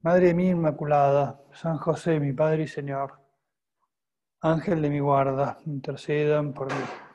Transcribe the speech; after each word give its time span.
Madre 0.00 0.32
mía 0.32 0.52
Inmaculada, 0.52 1.40
San 1.52 1.76
José, 1.78 2.20
mi 2.20 2.32
Padre 2.32 2.62
y 2.62 2.68
Señor, 2.68 3.20
Ángel 4.40 4.80
de 4.80 4.90
mi 4.90 5.00
guarda, 5.00 5.58
intercedan 5.66 6.54
por 6.54 6.68
mí. 6.72 7.07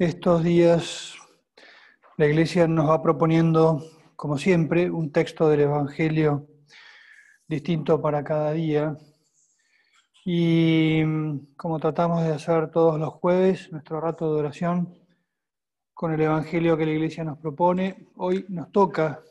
Estos 0.00 0.42
días 0.42 1.14
la 2.16 2.24
Iglesia 2.24 2.66
nos 2.66 2.88
va 2.88 3.02
proponiendo, 3.02 3.84
como 4.16 4.38
siempre, 4.38 4.90
un 4.90 5.12
texto 5.12 5.46
del 5.46 5.60
Evangelio 5.60 6.48
distinto 7.46 8.00
para 8.00 8.24
cada 8.24 8.52
día. 8.52 8.96
Y 10.24 11.02
como 11.54 11.78
tratamos 11.78 12.24
de 12.24 12.32
hacer 12.32 12.70
todos 12.70 12.98
los 12.98 13.10
jueves, 13.10 13.70
nuestro 13.72 14.00
rato 14.00 14.32
de 14.32 14.40
oración 14.40 14.98
con 15.92 16.14
el 16.14 16.22
Evangelio 16.22 16.78
que 16.78 16.86
la 16.86 16.92
Iglesia 16.92 17.22
nos 17.22 17.36
propone, 17.36 18.08
hoy 18.16 18.46
nos 18.48 18.72
toca 18.72 19.22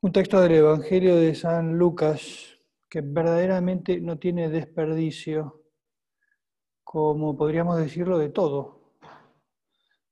un 0.00 0.12
texto 0.12 0.40
del 0.40 0.52
Evangelio 0.52 1.16
de 1.16 1.34
San 1.34 1.76
Lucas 1.76 2.56
que 2.88 3.02
verdaderamente 3.02 4.00
no 4.00 4.18
tiene 4.18 4.48
desperdicio, 4.48 5.60
como 6.82 7.36
podríamos 7.36 7.76
decirlo 7.76 8.16
de 8.16 8.30
todo, 8.30 8.79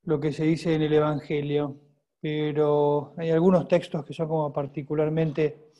lo 0.08 0.18
que 0.18 0.32
se 0.32 0.44
dice 0.44 0.74
en 0.74 0.80
el 0.80 0.94
Evangelio, 0.94 1.76
pero 2.18 3.12
hay 3.18 3.28
algunos 3.28 3.68
textos 3.68 4.06
que 4.06 4.14
son 4.14 4.26
como 4.26 4.50
particularmente 4.50 5.72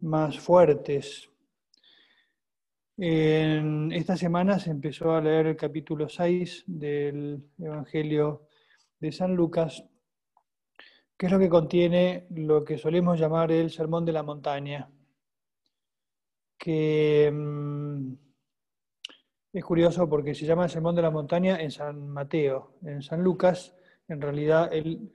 más 0.00 0.40
fuertes. 0.40 1.28
En 2.96 3.92
esta 3.92 4.16
semana 4.16 4.58
se 4.58 4.70
empezó 4.70 5.12
a 5.12 5.20
leer 5.20 5.48
el 5.48 5.56
capítulo 5.56 6.08
6 6.08 6.64
del 6.66 7.44
Evangelio 7.58 8.48
de 8.98 9.12
San 9.12 9.36
Lucas, 9.36 9.84
que 11.18 11.26
es 11.26 11.32
lo 11.32 11.38
que 11.38 11.50
contiene 11.50 12.28
lo 12.30 12.64
que 12.64 12.78
solemos 12.78 13.20
llamar 13.20 13.52
el 13.52 13.70
Sermón 13.70 14.06
de 14.06 14.12
la 14.12 14.22
Montaña, 14.22 14.90
que 16.56 17.30
mm, 17.30 18.14
es 19.52 19.64
curioso 19.64 20.08
porque 20.08 20.34
se 20.34 20.46
llama 20.46 20.64
el 20.64 20.70
Sermón 20.70 20.94
de 20.94 21.02
la 21.02 21.10
Montaña 21.10 21.60
en 21.60 21.70
San 21.70 22.08
Mateo. 22.08 22.74
En 22.82 23.02
San 23.02 23.22
Lucas, 23.22 23.74
en 24.08 24.20
realidad, 24.20 24.70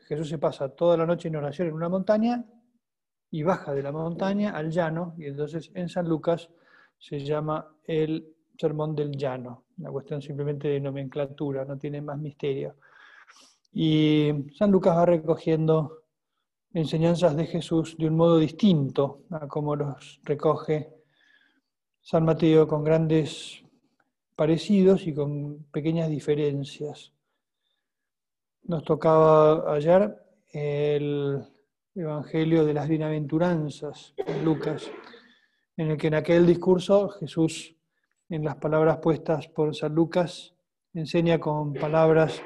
Jesús 0.08 0.30
se 0.30 0.38
pasa 0.38 0.70
toda 0.70 0.96
la 0.96 1.06
noche 1.06 1.28
en 1.28 1.38
oración 1.38 1.70
en 1.70 1.74
una 1.74 1.90
montaña 1.90 2.46
y 3.32 3.42
baja 3.44 3.74
de 3.74 3.82
la 3.82 3.92
montaña 3.92 4.52
al 4.52 4.70
llano, 4.70 5.16
y 5.18 5.26
entonces 5.26 5.72
en 5.74 5.90
San 5.90 6.08
Lucas 6.08 6.50
se 7.00 7.20
llama 7.20 7.68
el 7.84 8.36
Sermón 8.58 8.96
del 8.96 9.12
Llano. 9.12 9.66
Una 9.80 9.92
cuestión 9.92 10.22
simplemente 10.22 10.68
de 10.68 10.80
nomenclatura, 10.80 11.66
no 11.66 11.78
tiene 11.78 12.02
más 12.02 12.18
misterio. 12.18 12.76
Y 13.74 14.32
San 14.56 14.72
Lucas 14.72 14.96
va 14.96 15.06
recogiendo 15.06 16.04
enseñanzas 16.74 17.36
de 17.36 17.46
Jesús 17.48 17.96
de 17.98 18.08
un 18.08 18.16
modo 18.16 18.38
distinto 18.38 19.24
a 19.32 19.48
como 19.48 19.76
los 19.76 20.20
recoge 20.24 20.94
San 22.02 22.24
Mateo 22.24 22.68
con 22.68 22.84
grandes 22.84 23.64
parecidos 24.38 25.08
y 25.08 25.16
con 25.16 25.64
pequeñas 25.72 26.10
diferencias. 26.10 27.12
Nos 28.62 28.84
tocaba 28.84 29.74
ayer 29.74 30.16
el 30.54 31.42
Evangelio 31.96 32.64
de 32.64 32.76
las 32.76 32.88
Bienaventuranzas, 32.88 34.14
Lucas, 34.44 34.92
en 35.76 35.90
el 35.90 35.98
que 35.98 36.08
en 36.08 36.14
aquel 36.14 36.46
discurso 36.46 37.10
Jesús, 37.10 37.76
en 38.30 38.46
las 38.46 38.58
palabras 38.58 39.00
puestas 39.00 39.48
por 39.48 39.76
San 39.76 39.96
Lucas, 39.96 40.54
enseña 40.94 41.40
con 41.40 41.74
palabras 41.74 42.40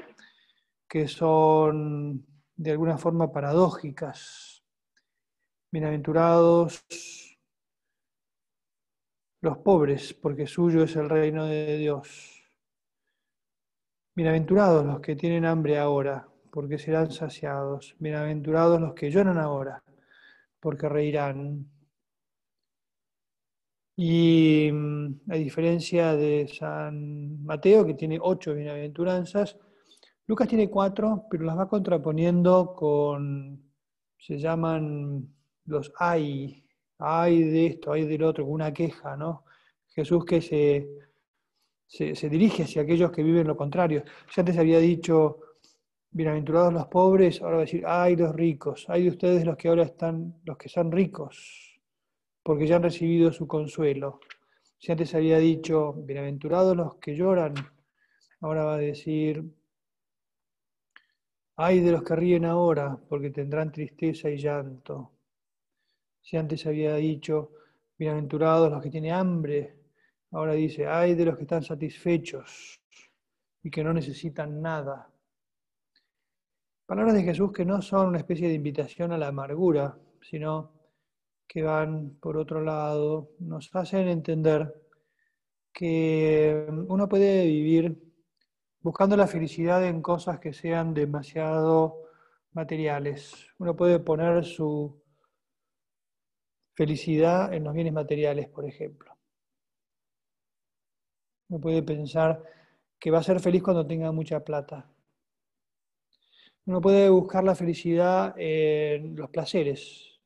que 0.88 1.09
son 1.09 2.25
de 2.56 2.72
alguna 2.72 2.97
forma 2.97 3.34
paradójicas. 3.34 4.63
Bienaventurados 5.69 6.85
los 9.41 9.57
pobres, 9.57 10.13
porque 10.13 10.46
suyo 10.46 10.84
es 10.84 10.96
el 10.96 11.09
reino 11.09 11.46
de 11.46 11.78
Dios. 11.78 12.44
Bienaventurados 14.16 14.85
los 14.85 15.00
que 15.02 15.16
tienen 15.16 15.46
hambre 15.46 15.79
ahora, 15.79 16.28
porque 16.52 16.78
serán 16.78 17.12
saciados. 17.12 17.96
Bienaventurados 17.97 18.79
los 18.79 18.94
que 18.94 19.09
lloran 19.09 19.40
ahora, 19.40 19.84
porque 20.59 20.88
reirán. 20.88 21.66
Y 23.96 24.69
mm, 24.72 25.22
a 25.31 25.35
diferencia 25.35 26.16
de 26.16 26.47
San 26.47 27.44
Mateo, 27.44 27.85
que 27.85 27.96
tiene 27.96 28.19
ocho 28.22 28.53
bienaventuranzas, 28.53 29.58
Lucas 30.28 30.47
tiene 30.47 30.69
cuatro, 30.69 31.25
pero 31.29 31.46
las 31.46 31.58
va 31.58 31.68
contraponiendo 31.68 32.73
con, 32.75 33.72
se 34.19 34.38
llaman 34.38 35.34
los 35.66 35.91
ay, 35.97 36.60
hay 37.01 37.44
de 37.44 37.66
esto, 37.66 37.91
hay 37.91 38.06
del 38.06 38.23
otro, 38.23 38.45
una 38.45 38.72
queja, 38.72 39.17
¿no? 39.17 39.44
Jesús 39.88 40.23
que 40.23 40.41
se, 40.41 40.88
se, 41.88 42.29
dirige 42.29 42.63
hacia 42.63 42.84
aquellos 42.84 43.12
que 43.12 43.23
viven 43.23 43.47
lo 43.47 43.57
contrario. 43.57 44.03
Ya 44.34 44.41
antes 44.41 44.57
había 44.57 44.79
dicho, 44.79 45.40
bienaventurados 46.11 46.73
los 46.73 46.88
pobres, 46.88 47.41
ahora 47.41 47.57
va 47.57 47.61
a 47.63 47.66
decir, 47.66 47.84
ay 47.85 48.16
los 48.16 48.34
ricos, 48.35 48.85
ay 48.88 49.03
de 49.03 49.09
ustedes 49.09 49.45
los 49.45 49.57
que 49.57 49.67
ahora 49.67 49.84
están, 49.84 50.40
los 50.45 50.57
que 50.57 50.69
son 50.69 50.91
ricos, 50.91 51.81
porque 52.44 52.67
ya 52.67 52.78
han 52.78 52.84
recibido 52.84 53.34
su 53.34 53.47
consuelo. 53.47 54.19
Si 54.78 54.91
antes 54.91 55.13
había 55.16 55.38
dicho, 55.40 55.94
bienaventurados 55.94 56.78
los 56.78 56.95
que 56.95 57.16
lloran, 57.16 57.56
ahora 58.41 58.63
va 58.63 58.75
a 58.75 58.78
decir, 58.78 59.44
ay 61.56 61.79
de 61.81 61.91
los 61.91 62.03
que 62.03 62.16
ríen 62.16 62.45
ahora, 62.45 62.97
porque 63.09 63.31
tendrán 63.31 63.72
tristeza 63.72 64.29
y 64.29 64.38
llanto. 64.38 65.11
Si 66.22 66.38
antes 66.38 66.66
había 66.66 66.96
dicho, 66.96 67.52
bienaventurados 67.98 68.72
los 68.72 68.82
que 68.82 68.90
tienen 68.90 69.14
hambre, 69.14 69.76
ahora 70.32 70.54
dice, 70.54 70.88
ay 70.88 71.16
de 71.16 71.26
los 71.26 71.36
que 71.36 71.44
están 71.44 71.64
satisfechos 71.64 72.82
y 73.64 73.70
que 73.70 73.84
no 73.84 73.94
necesitan 73.94 74.62
nada. 74.62 75.09
Palabras 76.86 77.16
de 77.16 77.24
Jesús 77.24 77.52
que 77.52 77.66
no 77.66 77.82
son 77.82 78.09
una 78.09 78.18
especie 78.18 78.48
de 78.48 78.54
invitación 78.54 79.12
a 79.12 79.18
la 79.18 79.28
amargura, 79.28 79.98
sino 80.22 80.74
que 81.48 81.64
van 81.64 82.18
por 82.22 82.38
otro 82.38 82.62
lado, 82.62 83.32
nos 83.40 83.74
hacen 83.76 84.08
entender 84.08 84.74
que 85.74 86.66
uno 86.88 87.08
puede 87.08 87.46
vivir 87.46 87.98
buscando 88.82 89.16
la 89.16 89.28
felicidad 89.28 89.86
en 89.86 90.02
cosas 90.02 90.40
que 90.40 90.53
sean 90.53 90.94
demasiado 90.94 92.03
materiales. 92.53 93.47
Uno 93.59 93.76
puede 93.76 94.00
poner 94.00 94.44
su 94.44 95.01
Felicidad 96.73 97.53
en 97.53 97.64
los 97.64 97.73
bienes 97.73 97.94
materiales, 97.94 98.47
por 98.47 98.66
ejemplo. 98.66 99.18
Uno 101.50 101.59
puede 101.59 101.84
pensar 101.84 102.41
que 102.97 103.12
va 103.12 103.20
a 103.20 103.23
ser 103.23 103.40
feliz 103.40 103.62
cuando 103.62 103.85
tenga 103.85 104.12
mucha 104.12 104.40
plata. 104.44 104.90
Uno 106.66 106.79
puede 106.79 107.09
buscar 107.09 107.44
la 107.44 107.56
felicidad 107.56 108.34
en 108.38 109.16
los 109.16 109.29
placeres. 109.29 110.20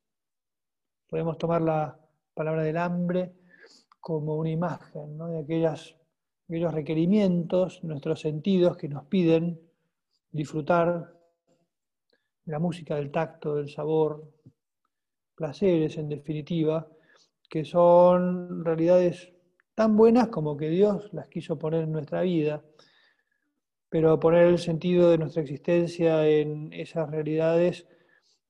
Podemos 1.08 1.38
tomar 1.38 1.62
la 1.62 1.98
palabra 2.34 2.64
del 2.64 2.78
hambre 2.78 3.34
como 4.00 4.36
una 4.36 4.52
imagen 4.52 5.18
de 5.18 5.40
aquellas, 5.40 5.96
aquellos 6.48 6.74
requerimientos, 6.74 7.84
nuestros 7.84 8.20
sentidos 8.20 8.78
que 8.78 8.90
nos 8.90 9.06
piden 9.06 9.60
disfrutar 10.30 11.12
la 12.46 12.60
música, 12.60 12.96
del 12.96 13.12
tacto, 13.12 13.56
del 13.56 13.70
sabor, 13.70 14.35
placeres 15.36 15.98
en 15.98 16.10
definitiva, 16.10 16.88
que 17.50 17.66
son 17.66 18.64
realidades 18.66 19.32
tan 19.76 19.96
buenas 19.96 20.30
como 20.30 20.58
que 20.58 20.70
Dios 20.70 21.10
las 21.14 21.28
quiso 21.28 21.60
poner 21.60 21.84
en 21.84 21.92
nuestra 21.92 22.22
vida. 22.22 22.64
pero 23.90 24.20
poner 24.20 24.48
el 24.48 24.60
sentido 24.60 25.10
de 25.10 25.18
nuestra 25.18 25.42
existencia 25.42 26.28
en 26.28 26.74
esas 26.74 27.10
realidades 27.10 27.88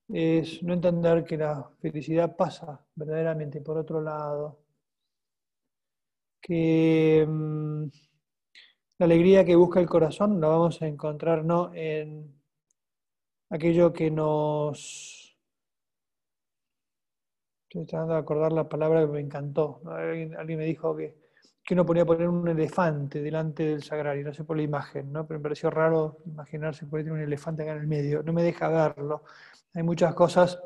es 0.08 0.62
no 0.62 0.72
entender 0.74 1.24
que 1.24 1.36
la 1.36 1.70
felicidad 1.80 2.36
pasa 2.36 2.84
verdaderamente 2.94 3.60
por 3.60 3.78
otro 3.78 4.00
lado, 4.00 4.60
que 6.40 7.24
mm, 7.26 7.84
la 8.98 9.04
alegría 9.06 9.44
que 9.44 9.56
busca 9.56 9.80
el 9.80 9.88
corazón 9.88 10.40
la 10.40 10.48
vamos 10.48 10.80
a 10.80 10.86
encontrar 10.86 11.44
no 11.44 11.72
en 11.74 12.40
aquello 13.50 13.92
que 13.92 14.10
nos... 14.10 15.25
Estoy 17.76 17.88
tratando 17.88 18.14
de 18.14 18.20
acordar 18.20 18.52
la 18.54 18.66
palabra 18.66 19.02
que 19.02 19.06
me 19.08 19.20
encantó. 19.20 19.82
Alguien, 19.84 20.34
me 20.56 20.64
dijo 20.64 20.96
que, 20.96 21.14
que 21.62 21.74
uno 21.74 21.84
podía 21.84 22.06
poner 22.06 22.26
un 22.26 22.48
elefante 22.48 23.20
delante 23.20 23.64
del 23.64 23.82
sagrario, 23.82 24.24
no 24.24 24.32
sé 24.32 24.44
por 24.44 24.56
la 24.56 24.62
imagen, 24.62 25.12
¿no? 25.12 25.26
pero 25.26 25.38
me 25.38 25.42
pareció 25.42 25.68
raro 25.68 26.16
imaginarse 26.24 26.86
poner 26.86 27.12
un 27.12 27.20
elefante 27.20 27.64
acá 27.64 27.72
en 27.72 27.80
el 27.80 27.86
medio. 27.86 28.22
No 28.22 28.32
me 28.32 28.42
deja 28.42 28.70
verlo. 28.70 29.24
Hay 29.74 29.82
muchas 29.82 30.14
cosas 30.14 30.58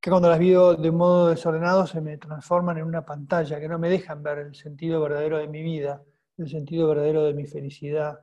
que 0.00 0.10
cuando 0.10 0.30
las 0.30 0.38
veo 0.38 0.76
de 0.76 0.92
modo 0.92 1.30
desordenado 1.30 1.88
se 1.88 2.00
me 2.00 2.18
transforman 2.18 2.78
en 2.78 2.84
una 2.84 3.04
pantalla, 3.04 3.58
que 3.58 3.68
no 3.68 3.80
me 3.80 3.90
dejan 3.90 4.22
ver 4.22 4.38
el 4.38 4.54
sentido 4.54 5.00
verdadero 5.00 5.38
de 5.38 5.48
mi 5.48 5.62
vida, 5.64 6.04
el 6.36 6.48
sentido 6.48 6.86
verdadero 6.86 7.24
de 7.24 7.34
mi 7.34 7.46
felicidad. 7.46 8.20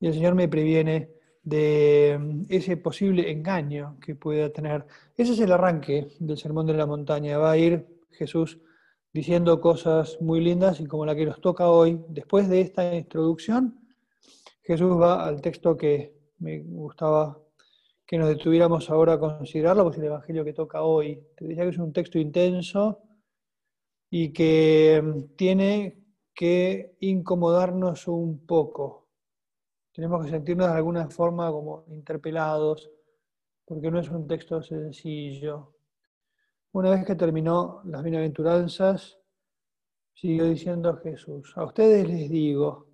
Y 0.00 0.08
el 0.08 0.14
Señor 0.14 0.34
me 0.34 0.48
previene 0.48 1.17
de 1.48 2.18
mm, 2.18 2.42
ese 2.48 2.76
posible 2.76 3.30
engaño 3.30 3.96
que 4.00 4.14
pueda 4.14 4.50
tener. 4.50 4.86
Ese 5.16 5.32
es 5.32 5.40
el 5.40 5.52
arranque 5.52 6.08
del 6.18 6.38
Sermón 6.38 6.66
de 6.66 6.74
la 6.74 6.86
Montaña. 6.86 7.38
Va 7.38 7.52
a 7.52 7.56
ir 7.58 7.86
Jesús 8.10 8.58
diciendo 9.12 9.60
cosas 9.60 10.18
muy 10.20 10.40
lindas 10.40 10.80
y 10.80 10.86
como 10.86 11.06
la 11.06 11.14
que 11.14 11.26
nos 11.26 11.40
toca 11.40 11.68
hoy, 11.68 12.00
después 12.08 12.48
de 12.48 12.60
esta 12.60 12.94
introducción, 12.94 13.80
Jesús 14.62 15.00
va 15.00 15.24
al 15.24 15.40
texto 15.40 15.76
que 15.76 16.14
me 16.38 16.60
gustaba 16.60 17.38
que 18.06 18.18
nos 18.18 18.28
detuviéramos 18.28 18.88
ahora 18.90 19.14
a 19.14 19.18
considerarlo, 19.18 19.84
pues 19.84 19.98
el 19.98 20.04
Evangelio 20.04 20.44
que 20.44 20.54
toca 20.54 20.82
hoy. 20.82 21.20
Te 21.36 21.46
decía 21.46 21.64
que 21.64 21.70
es 21.70 21.78
un 21.78 21.92
texto 21.92 22.18
intenso 22.18 23.00
y 24.10 24.32
que 24.32 25.02
mm, 25.02 25.36
tiene 25.36 25.98
que 26.34 26.96
incomodarnos 27.00 28.08
un 28.08 28.46
poco. 28.46 29.07
Tenemos 29.98 30.24
que 30.24 30.30
sentirnos 30.30 30.68
de 30.68 30.74
alguna 30.74 31.10
forma 31.10 31.50
como 31.50 31.84
interpelados, 31.88 32.88
porque 33.64 33.90
no 33.90 33.98
es 33.98 34.08
un 34.08 34.28
texto 34.28 34.62
sencillo. 34.62 35.74
Una 36.70 36.90
vez 36.90 37.04
que 37.04 37.16
terminó 37.16 37.82
las 37.84 38.04
bienaventuranzas, 38.04 39.18
siguió 40.14 40.44
diciendo 40.44 40.96
Jesús, 40.98 41.52
a 41.56 41.64
ustedes 41.64 42.06
les 42.06 42.30
digo, 42.30 42.86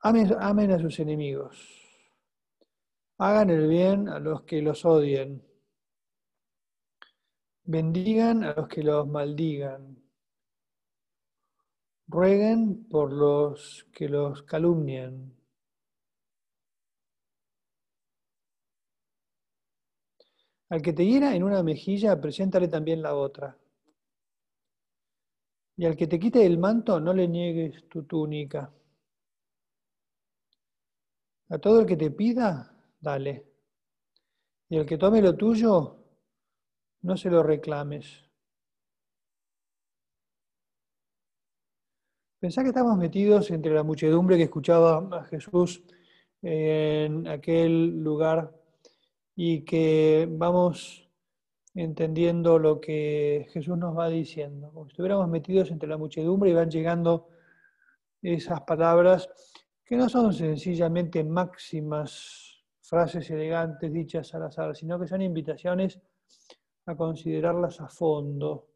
Amen, 0.00 0.72
a 0.72 0.78
sus 0.80 0.98
enemigos. 0.98 1.56
Hagan 3.18 3.50
el 3.50 3.68
bien 3.68 4.08
a 4.08 4.18
los 4.18 4.42
que 4.42 4.60
los 4.60 4.84
odien. 4.84 5.40
Bendigan 7.62 8.42
a 8.42 8.54
los 8.54 8.66
que 8.66 8.82
los 8.82 9.06
maldigan. 9.06 10.02
Rueguen 12.08 12.88
por 12.88 13.12
los 13.12 13.86
que 13.92 14.08
los 14.08 14.42
calumnian. 14.42 15.32
Al 20.68 20.82
que 20.82 20.92
te 20.92 21.04
hiera 21.04 21.34
en 21.34 21.42
una 21.42 21.62
mejilla, 21.62 22.20
preséntale 22.20 22.68
también 22.68 23.02
la 23.02 23.14
otra. 23.14 23.56
Y 25.76 25.84
al 25.84 25.96
que 25.96 26.06
te 26.06 26.18
quite 26.18 26.44
el 26.46 26.58
manto, 26.58 26.98
no 26.98 27.12
le 27.12 27.28
niegues 27.28 27.88
tu 27.88 28.04
túnica. 28.04 28.72
A 31.48 31.58
todo 31.58 31.80
el 31.80 31.86
que 31.86 31.96
te 31.96 32.10
pida, 32.10 32.74
dale. 33.00 33.46
Y 34.68 34.78
el 34.78 34.86
que 34.86 34.98
tome 34.98 35.22
lo 35.22 35.36
tuyo, 35.36 35.96
no 37.02 37.16
se 37.16 37.30
lo 37.30 37.42
reclames. 37.42 38.25
Pensá 42.46 42.62
que 42.62 42.68
estamos 42.68 42.96
metidos 42.96 43.50
entre 43.50 43.74
la 43.74 43.82
muchedumbre 43.82 44.36
que 44.36 44.44
escuchaba 44.44 44.98
a 45.10 45.24
Jesús 45.24 45.82
en 46.40 47.26
aquel 47.26 47.98
lugar 48.04 48.54
y 49.34 49.64
que 49.64 50.28
vamos 50.30 51.10
entendiendo 51.74 52.60
lo 52.60 52.80
que 52.80 53.48
Jesús 53.50 53.76
nos 53.76 53.98
va 53.98 54.08
diciendo. 54.08 54.70
Como 54.70 54.84
si 54.84 54.90
estuviéramos 54.92 55.28
metidos 55.28 55.72
entre 55.72 55.88
la 55.88 55.96
muchedumbre 55.96 56.50
y 56.50 56.52
van 56.52 56.70
llegando 56.70 57.30
esas 58.22 58.60
palabras 58.60 59.28
que 59.84 59.96
no 59.96 60.08
son 60.08 60.32
sencillamente 60.32 61.24
máximas, 61.24 62.64
frases 62.80 63.28
elegantes 63.28 63.92
dichas 63.92 64.32
al 64.36 64.44
azar, 64.44 64.76
sino 64.76 65.00
que 65.00 65.08
son 65.08 65.20
invitaciones 65.20 65.98
a 66.86 66.94
considerarlas 66.94 67.80
a 67.80 67.88
fondo. 67.88 68.68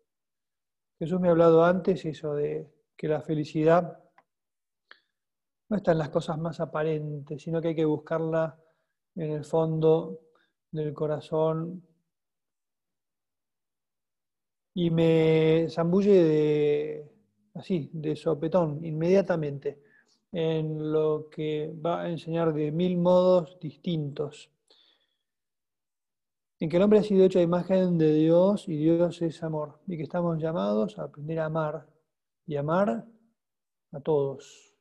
Jesús 0.99 1.21
me 1.21 1.29
ha 1.29 1.31
hablado 1.31 1.65
antes 1.65 2.05
eso 2.05 2.35
de 2.35 2.80
que 3.01 3.09
la 3.09 3.23
felicidad 3.23 3.99
no 5.71 5.77
está 5.79 5.93
en 5.93 5.99
las 5.99 6.11
cosas 6.11 6.37
más 6.37 6.61
aparentes, 6.61 7.43
sino 7.43 7.59
que 7.59 7.69
hay 7.69 7.75
que 7.75 7.87
buscarla 7.87 8.63
en 9.15 9.31
el 9.31 9.45
fondo 9.47 10.21
del 10.71 10.93
corazón. 10.93 11.83
Y 14.75 14.91
me 14.91 15.67
zambulle 15.71 16.25
de, 16.25 17.11
así, 17.55 17.89
de 17.95 18.17
sopetón, 18.17 18.85
inmediatamente 18.85 19.81
en 20.31 20.93
lo 20.93 21.31
que 21.31 21.73
va 21.75 22.03
a 22.03 22.11
enseñar 22.11 22.53
de 22.53 22.71
mil 22.71 22.99
modos 22.99 23.59
distintos. 23.59 24.51
En 26.59 26.69
que 26.69 26.77
el 26.77 26.83
hombre 26.83 26.99
ha 26.99 27.03
sido 27.03 27.25
hecho 27.25 27.39
a 27.39 27.43
imagen 27.43 27.97
de 27.97 28.13
Dios 28.13 28.69
y 28.69 28.77
Dios 28.77 29.23
es 29.23 29.43
amor, 29.43 29.81
y 29.87 29.97
que 29.97 30.03
estamos 30.03 30.37
llamados 30.37 30.99
a 30.99 31.05
aprender 31.05 31.39
a 31.39 31.47
amar 31.47 32.00
y 32.51 32.57
amar 32.57 33.07
a 33.93 34.01
todos. 34.01 34.75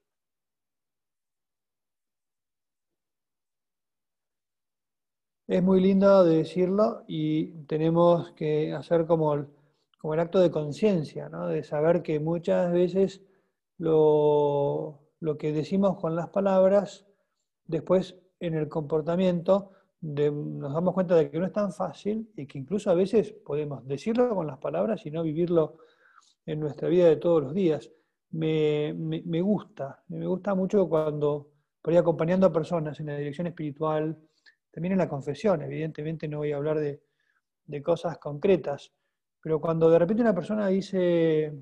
Es 5.46 5.62
muy 5.62 5.80
lindo 5.80 6.24
decirlo 6.24 7.04
y 7.08 7.66
tenemos 7.68 8.32
que 8.32 8.74
hacer 8.74 9.06
como 9.06 9.36
el, 9.36 9.48
como 10.00 10.16
el 10.16 10.20
acto 10.20 10.40
de 10.40 10.50
conciencia, 10.50 11.30
¿no? 11.30 11.48
de 11.48 11.64
saber 11.64 12.02
que 12.02 12.20
muchas 12.20 12.74
veces 12.74 13.22
lo, 13.78 15.02
lo 15.20 15.38
que 15.38 15.54
decimos 15.54 16.00
con 16.00 16.16
las 16.16 16.30
palabras, 16.30 17.06
después 17.66 18.18
en 18.40 18.56
el 18.56 18.68
comportamiento 18.68 19.74
nos 20.02 20.74
damos 20.74 20.96
cuenta 20.96 21.14
de 21.14 21.30
que 21.30 21.38
no 21.38 21.46
es 21.46 21.54
tan 21.54 21.72
fácil 21.72 22.32
y 22.36 22.48
que 22.48 22.58
incluso 22.58 22.90
a 22.90 22.96
veces 22.96 23.32
podemos 23.32 23.86
decirlo 23.86 24.34
con 24.34 24.48
las 24.48 24.58
palabras 24.58 25.06
y 25.06 25.12
no 25.12 25.22
vivirlo 25.22 25.78
en 26.52 26.60
nuestra 26.60 26.90
vida 26.90 27.06
de 27.08 27.18
todos 27.18 27.44
los 27.44 27.54
días. 27.54 27.92
Me, 28.32 28.92
gusta, 29.42 30.04
me 30.08 30.26
gusta 30.26 30.56
mucho 30.56 30.90
cuando 30.90 31.52
por 31.82 31.94
ahí 31.94 31.98
acompañando 31.98 32.48
a 32.48 32.54
personas 32.54 33.00
en 33.00 33.08
la 33.08 33.18
dirección 33.18 33.48
espiritual, 33.48 34.18
también 34.72 34.94
en 34.94 35.00
la 35.00 35.10
confesión, 35.10 35.62
evidentemente 35.62 36.28
no 36.28 36.40
voy 36.40 36.52
a 36.52 36.58
hablar 36.58 36.80
de, 36.80 37.02
de 37.66 37.82
cosas 37.82 38.18
concretas, 38.18 38.92
pero 39.42 39.62
cuando 39.62 39.90
de 39.90 40.00
repente 40.00 40.22
una 40.22 40.34
persona 40.36 40.68
dice, 40.68 41.54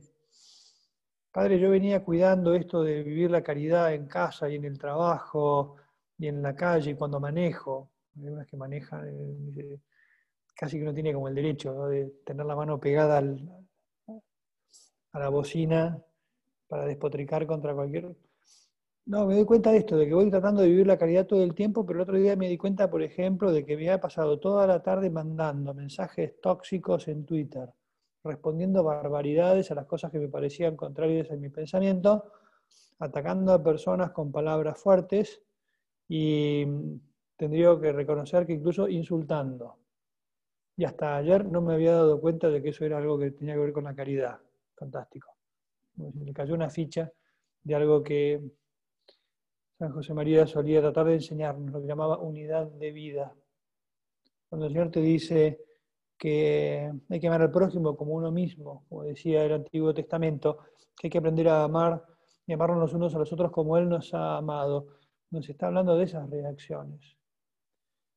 Padre, 1.32 1.60
yo 1.60 1.70
venía 1.70 2.03
cuidando 2.03 2.53
esto 2.53 2.82
de 2.82 3.03
vivir 3.03 3.29
la 3.29 3.44
caridad 3.44 3.94
en 3.94 4.08
casa 4.08 4.50
y 4.50 4.56
en 4.56 4.65
el 4.65 4.77
trabajo 4.77 5.75
y 6.17 6.27
en 6.27 6.41
la 6.41 6.56
calle 6.56 6.91
y 6.91 6.96
cuando 6.96 7.20
manejo. 7.20 7.91
Hay 8.15 8.24
algunas 8.24 8.48
que 8.48 8.58
manejan, 8.58 9.08
eh, 9.08 9.79
casi 10.56 10.79
que 10.79 10.86
no 10.86 10.94
tiene 10.94 11.13
como 11.13 11.27
el 11.27 11.36
derecho 11.36 11.88
de 11.88 12.22
tener 12.25 12.46
la 12.46 12.56
mano 12.56 12.79
pegada 12.79 13.22
a 15.12 15.20
la 15.20 15.30
bocina 15.30 16.02
para 16.68 16.86
despotricar 16.86 17.46
contra 17.48 17.74
cualquier... 17.74 18.16
No, 19.06 19.26
me 19.26 19.36
doy 19.36 19.46
cuenta 19.46 19.72
de 19.72 19.78
esto, 19.78 19.98
de 19.98 20.06
que 20.08 20.14
voy 20.14 20.30
tratando 20.30 20.62
de 20.62 20.68
vivir 20.68 20.86
la 20.86 20.98
caridad 20.98 21.26
todo 21.26 21.42
el 21.44 21.56
tiempo, 21.56 21.86
pero 21.86 22.00
el 22.00 22.04
otro 22.04 22.18
día 22.18 22.36
me 22.36 22.50
di 22.50 22.58
cuenta, 22.58 22.90
por 22.90 23.02
ejemplo, 23.02 23.52
de 23.54 23.66
que 23.66 23.78
me 23.78 23.90
ha 23.90 24.02
pasado 24.02 24.40
toda 24.40 24.68
la 24.68 24.84
tarde 24.84 25.10
mandando 25.10 25.74
mensajes 25.74 26.42
tóxicos 26.42 27.08
en 27.08 27.26
Twitter 27.26 27.70
respondiendo 28.28 28.84
barbaridades 28.84 29.72
a 29.72 29.76
las 29.76 29.86
cosas 29.86 30.12
que 30.12 30.20
me 30.20 30.28
parecían 30.28 30.76
contrarias 30.76 31.32
a 31.32 31.36
mi 31.36 31.50
pensamiento, 31.50 32.32
atacando 33.00 33.54
a 33.54 33.64
personas 33.64 34.12
con 34.12 34.32
palabras 34.32 34.78
fuertes 34.78 35.42
y 36.08 36.66
tendría 37.36 37.80
que 37.80 37.92
reconocer 37.92 38.46
que 38.46 38.54
incluso 38.54 38.88
insultando. 38.88 39.78
Y 40.76 40.86
hasta 40.86 41.16
ayer 41.16 41.46
no 41.46 41.62
me 41.62 41.74
había 41.74 41.94
dado 41.94 42.22
cuenta 42.22 42.50
de 42.50 42.62
que 42.62 42.70
eso 42.70 42.86
era 42.86 42.98
algo 42.98 43.18
que 43.18 43.32
tenía 43.32 43.56
que 43.56 43.62
ver 43.62 43.74
con 43.74 43.86
la 43.86 43.96
caridad. 43.96 44.40
Fantástico. 44.77 45.36
Me 45.96 46.31
cayó 46.34 46.53
una 46.53 46.69
ficha 46.69 47.12
de 47.63 47.75
algo 47.75 48.03
que 48.03 48.41
San 49.77 49.91
José 49.91 50.13
María 50.13 50.46
solía 50.48 50.81
tratar 50.81 51.07
de 51.07 51.15
enseñarnos, 51.15 51.72
lo 51.72 51.81
que 51.81 51.88
llamaba 51.88 52.19
unidad 52.19 52.67
de 52.67 52.91
vida. 52.91 53.34
Cuando 54.50 54.67
el 54.67 54.74
Señor 54.74 54.91
te 54.91 55.01
dice, 55.01 55.67
que 56.17 56.91
hay 57.10 57.19
que 57.19 57.27
amar 57.27 57.41
al 57.41 57.51
prójimo 57.51 57.96
como 57.96 58.13
uno 58.13 58.31
mismo, 58.31 58.86
como 58.89 59.03
decía 59.03 59.43
el 59.43 59.53
Antiguo 59.53 59.93
Testamento, 59.93 60.57
que 60.96 61.07
hay 61.07 61.12
que 61.12 61.17
aprender 61.19 61.48
a 61.48 61.63
amar 61.63 62.03
y 62.46 62.53
amarnos 62.53 62.79
los 62.79 62.93
unos 62.93 63.15
a 63.15 63.19
los 63.19 63.31
otros 63.31 63.51
como 63.51 63.77
Él 63.77 63.88
nos 63.88 64.13
ha 64.13 64.38
amado. 64.38 64.88
Nos 65.29 65.48
está 65.48 65.67
hablando 65.67 65.98
de 65.98 66.05
esas 66.05 66.29
reacciones. 66.29 67.17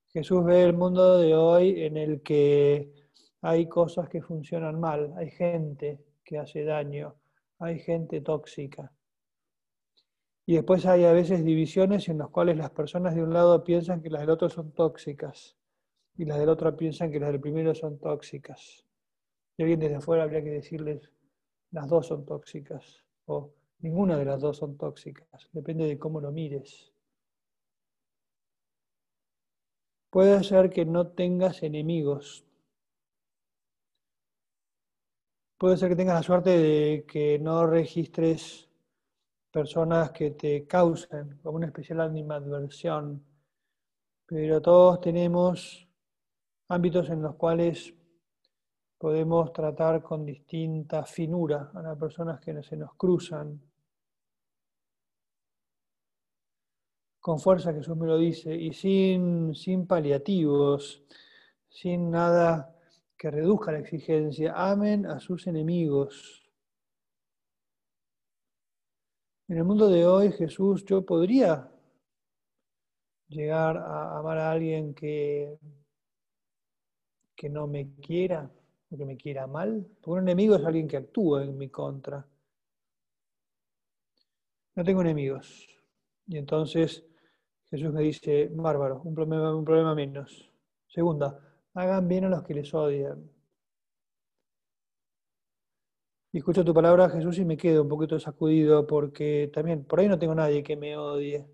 Jesús 0.08 0.44
ve 0.44 0.62
el 0.62 0.72
mundo 0.72 1.18
de 1.18 1.34
hoy 1.34 1.82
en 1.84 1.96
el 1.96 2.22
que 2.22 2.92
hay 3.42 3.68
cosas 3.68 4.08
que 4.08 4.22
funcionan 4.22 4.80
mal, 4.80 5.12
hay 5.16 5.30
gente 5.30 6.00
que 6.30 6.38
hace 6.38 6.62
daño, 6.64 7.16
hay 7.58 7.80
gente 7.80 8.20
tóxica. 8.20 8.92
Y 10.46 10.54
después 10.54 10.86
hay 10.86 11.04
a 11.04 11.12
veces 11.12 11.44
divisiones 11.44 12.08
en 12.08 12.18
las 12.18 12.28
cuales 12.28 12.56
las 12.56 12.70
personas 12.70 13.16
de 13.16 13.22
un 13.24 13.34
lado 13.34 13.64
piensan 13.64 14.00
que 14.00 14.10
las 14.10 14.20
del 14.20 14.30
otro 14.30 14.48
son 14.48 14.70
tóxicas 14.70 15.56
y 16.16 16.24
las 16.24 16.38
del 16.38 16.48
otro 16.48 16.76
piensan 16.76 17.10
que 17.10 17.18
las 17.18 17.32
del 17.32 17.40
primero 17.40 17.74
son 17.74 17.98
tóxicas. 17.98 18.86
Y 19.56 19.62
alguien 19.62 19.80
desde 19.80 19.96
afuera 19.96 20.22
habría 20.22 20.44
que 20.44 20.50
decirles, 20.50 21.10
las 21.72 21.88
dos 21.88 22.06
son 22.06 22.24
tóxicas 22.24 23.04
o 23.24 23.50
ninguna 23.80 24.16
de 24.16 24.26
las 24.26 24.40
dos 24.40 24.58
son 24.58 24.78
tóxicas, 24.78 25.48
depende 25.52 25.84
de 25.86 25.98
cómo 25.98 26.20
lo 26.20 26.30
mires. 26.30 26.92
Puede 30.10 30.44
ser 30.44 30.70
que 30.70 30.84
no 30.84 31.08
tengas 31.08 31.64
enemigos. 31.64 32.44
Puede 35.60 35.76
ser 35.76 35.90
que 35.90 35.96
tengas 35.96 36.14
la 36.14 36.22
suerte 36.22 36.56
de 36.56 37.04
que 37.06 37.38
no 37.38 37.66
registres 37.66 38.66
personas 39.50 40.10
que 40.10 40.30
te 40.30 40.66
causen 40.66 41.38
como 41.42 41.56
una 41.56 41.66
especial 41.66 42.00
animadversión, 42.00 43.22
pero 44.24 44.62
todos 44.62 45.02
tenemos 45.02 45.86
ámbitos 46.66 47.10
en 47.10 47.20
los 47.20 47.34
cuales 47.34 47.92
podemos 48.96 49.52
tratar 49.52 50.02
con 50.02 50.24
distinta 50.24 51.04
finura 51.04 51.70
a 51.74 51.82
las 51.82 51.98
personas 51.98 52.40
que 52.40 52.62
se 52.62 52.78
nos 52.78 52.94
cruzan. 52.94 53.60
Con 57.20 57.38
fuerza, 57.38 57.74
Jesús 57.74 57.98
me 57.98 58.06
lo 58.06 58.16
dice, 58.16 58.54
y 58.54 58.72
sin, 58.72 59.54
sin 59.54 59.86
paliativos, 59.86 61.04
sin 61.68 62.10
nada 62.10 62.79
que 63.20 63.30
reduzca 63.30 63.70
la 63.70 63.80
exigencia. 63.80 64.54
Amen 64.56 65.04
a 65.04 65.20
sus 65.20 65.46
enemigos. 65.46 66.42
En 69.46 69.58
el 69.58 69.64
mundo 69.64 69.90
de 69.90 70.06
hoy, 70.06 70.32
Jesús, 70.32 70.86
yo 70.86 71.04
podría 71.04 71.70
llegar 73.28 73.76
a 73.76 74.16
amar 74.18 74.38
a 74.38 74.50
alguien 74.50 74.94
que, 74.94 75.54
que 77.36 77.50
no 77.50 77.66
me 77.66 77.92
quiera 77.96 78.50
o 78.90 78.96
que 78.96 79.04
me 79.04 79.18
quiera 79.18 79.46
mal. 79.46 79.86
Porque 80.00 80.22
un 80.22 80.26
enemigo 80.26 80.56
es 80.56 80.64
alguien 80.64 80.88
que 80.88 80.96
actúa 80.96 81.44
en 81.44 81.58
mi 81.58 81.68
contra. 81.68 82.26
No 84.76 84.82
tengo 84.82 85.02
enemigos. 85.02 85.68
Y 86.26 86.38
entonces 86.38 87.04
Jesús 87.68 87.92
me 87.92 88.00
dice, 88.00 88.48
bárbaro, 88.50 89.02
un 89.02 89.14
problema, 89.14 89.54
un 89.54 89.64
problema 89.66 89.94
menos. 89.94 90.50
Segunda, 90.86 91.49
hagan 91.74 92.08
bien 92.08 92.24
a 92.24 92.28
los 92.28 92.42
que 92.44 92.54
les 92.54 92.72
odian. 92.74 93.30
Y 96.32 96.38
escucho 96.38 96.64
tu 96.64 96.72
palabra, 96.72 97.08
Jesús, 97.10 97.38
y 97.38 97.44
me 97.44 97.56
quedo 97.56 97.82
un 97.82 97.88
poquito 97.88 98.18
sacudido 98.20 98.86
porque 98.86 99.50
también 99.52 99.84
por 99.84 100.00
ahí 100.00 100.08
no 100.08 100.18
tengo 100.18 100.34
nadie 100.34 100.62
que 100.62 100.76
me 100.76 100.96
odie. 100.96 101.46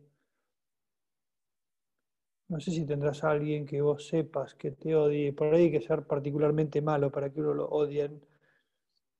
No 2.48 2.60
sé 2.60 2.70
si 2.70 2.84
tendrás 2.86 3.24
a 3.24 3.30
alguien 3.30 3.66
que 3.66 3.80
vos 3.80 4.06
sepas 4.06 4.54
que 4.54 4.70
te 4.72 4.94
odie. 4.94 5.32
Por 5.32 5.54
ahí 5.54 5.64
hay 5.64 5.70
que 5.72 5.80
ser 5.80 6.06
particularmente 6.06 6.80
malo 6.82 7.10
para 7.10 7.30
que 7.32 7.40
uno 7.40 7.54
lo 7.54 7.66
odien. 7.68 8.20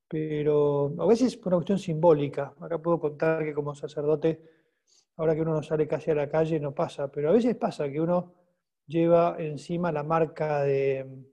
Pero 0.09 0.95
a 0.99 1.07
veces 1.07 1.35
es 1.35 1.47
una 1.47 1.57
cuestión 1.57 1.79
simbólica. 1.79 2.55
Acá 2.61 2.79
puedo 2.79 3.01
contar 3.01 3.45
que 3.45 3.55
como 3.55 3.75
sacerdote 3.75 4.41
ahora 5.17 5.35
que 5.35 5.43
uno 5.43 5.55
no 5.55 5.63
sale 5.63 5.89
casi 5.89 6.11
a 6.11 6.15
la 6.15 6.29
calle 6.29 6.61
no 6.61 6.75
pasa, 6.75 7.09
pero 7.11 7.31
a 7.31 7.33
veces 7.33 7.57
pasa 7.57 7.91
que 7.91 8.01
uno 8.01 8.35
lleva 8.87 9.37
encima 9.39 9.93
la 9.93 10.03
marca 10.03 10.63
de, 10.63 11.25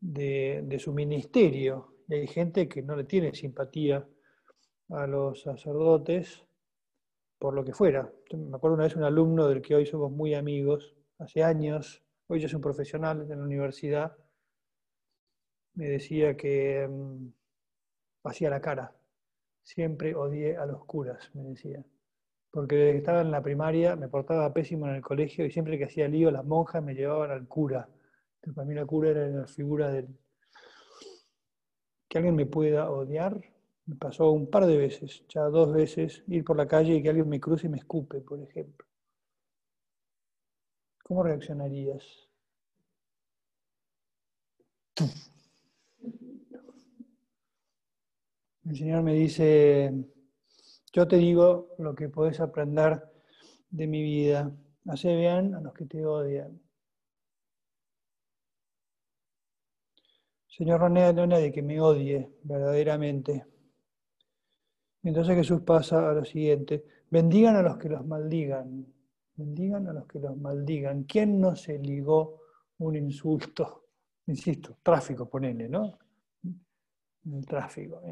de, 0.00 0.78
su 0.78 0.92
ministerio. 0.92 1.96
Y 2.08 2.14
hay 2.14 2.26
gente 2.26 2.68
que 2.68 2.82
no 2.82 2.96
le 2.96 3.04
tiene 3.04 3.34
simpatía 3.34 4.06
a 4.90 5.06
los 5.06 5.42
sacerdotes 5.42 6.44
por 7.38 7.54
lo 7.54 7.64
que 7.64 7.72
fuera. 7.72 8.12
Me 8.32 8.56
acuerdo 8.56 8.74
una 8.74 8.84
vez 8.84 8.96
un 8.96 9.04
alumno 9.04 9.48
del 9.48 9.62
que 9.62 9.74
hoy 9.74 9.86
somos 9.86 10.10
muy 10.12 10.34
amigos, 10.34 10.94
hace 11.18 11.42
años, 11.42 12.02
hoy 12.28 12.40
ya 12.40 12.46
es 12.46 12.54
un 12.54 12.60
profesional 12.60 13.22
en 13.22 13.38
la 13.38 13.44
universidad, 13.44 14.16
me 15.74 15.88
decía 15.88 16.36
que 16.36 16.86
mm, 16.88 17.28
hacía 18.24 18.50
la 18.50 18.60
cara. 18.60 18.94
Siempre 19.64 20.14
odié 20.14 20.56
a 20.56 20.66
los 20.66 20.84
curas, 20.84 21.30
me 21.34 21.44
decía 21.44 21.84
porque 22.52 22.76
desde 22.76 22.92
que 22.92 22.98
estaba 22.98 23.22
en 23.22 23.30
la 23.30 23.42
primaria 23.42 23.96
me 23.96 24.08
portaba 24.08 24.52
pésimo 24.52 24.86
en 24.86 24.96
el 24.96 25.02
colegio 25.02 25.46
y 25.46 25.50
siempre 25.50 25.78
que 25.78 25.86
hacía 25.86 26.06
lío 26.06 26.30
las 26.30 26.44
monjas 26.44 26.82
me 26.84 26.94
llevaban 26.94 27.30
al 27.30 27.48
cura. 27.48 27.88
Entonces, 28.36 28.54
para 28.54 28.68
mí 28.68 28.74
la 28.74 28.84
cura 28.84 29.10
era 29.10 29.26
la 29.26 29.46
figura 29.46 29.90
del... 29.90 30.08
Que 32.08 32.18
alguien 32.18 32.36
me 32.36 32.44
pueda 32.44 32.90
odiar, 32.90 33.40
me 33.86 33.96
pasó 33.96 34.30
un 34.30 34.50
par 34.50 34.66
de 34.66 34.76
veces, 34.76 35.24
ya 35.28 35.44
dos 35.44 35.72
veces, 35.72 36.22
ir 36.28 36.44
por 36.44 36.58
la 36.58 36.68
calle 36.68 36.94
y 36.94 37.02
que 37.02 37.08
alguien 37.08 37.28
me 37.28 37.40
cruce 37.40 37.68
y 37.68 37.70
me 37.70 37.78
escupe, 37.78 38.20
por 38.20 38.38
ejemplo. 38.40 38.86
¿Cómo 41.04 41.22
reaccionarías? 41.22 42.28
El 48.64 48.76
Señor 48.76 49.02
me 49.02 49.14
dice, 49.14 49.92
yo 50.92 51.08
te 51.08 51.16
digo 51.16 51.74
lo 51.78 51.94
que 51.94 52.08
podés 52.08 52.40
aprender 52.40 53.02
de 53.70 53.86
mi 53.86 54.02
vida. 54.02 54.54
Hace 54.86 55.16
bien 55.16 55.54
a 55.54 55.60
los 55.60 55.72
que 55.72 55.86
te 55.86 56.04
odian. 56.04 56.60
Señor, 60.48 60.90
no 60.90 61.00
hay 61.00 61.14
nadie 61.14 61.50
que 61.50 61.62
me 61.62 61.80
odie 61.80 62.30
verdaderamente. 62.42 63.46
Entonces 65.02 65.34
Jesús 65.34 65.62
pasa 65.62 66.10
a 66.10 66.12
lo 66.12 66.24
siguiente. 66.24 66.84
Bendigan 67.08 67.56
a 67.56 67.62
los 67.62 67.78
que 67.78 67.88
los 67.88 68.06
maldigan. 68.06 68.86
Bendigan 69.34 69.88
a 69.88 69.94
los 69.94 70.06
que 70.06 70.20
los 70.20 70.36
maldigan. 70.36 71.04
¿Quién 71.04 71.40
no 71.40 71.56
se 71.56 71.78
ligó 71.78 72.42
un 72.78 72.96
insulto? 72.96 73.86
Insisto, 74.26 74.76
tráfico, 74.82 75.28
ponele, 75.28 75.68
¿no? 75.68 75.98
El 77.24 77.46
tráfico 77.46 78.02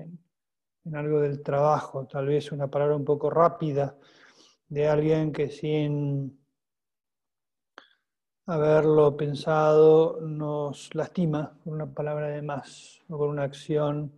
en 0.84 0.96
algo 0.96 1.20
del 1.20 1.42
trabajo, 1.42 2.06
tal 2.06 2.26
vez 2.26 2.52
una 2.52 2.68
palabra 2.68 2.96
un 2.96 3.04
poco 3.04 3.30
rápida 3.30 3.96
de 4.68 4.88
alguien 4.88 5.32
que 5.32 5.50
sin 5.50 6.40
haberlo 8.46 9.16
pensado 9.16 10.20
nos 10.20 10.94
lastima 10.94 11.56
con 11.62 11.74
una 11.74 11.92
palabra 11.92 12.28
de 12.28 12.42
más 12.42 13.00
o 13.08 13.18
con 13.18 13.28
una 13.28 13.44
acción 13.44 14.12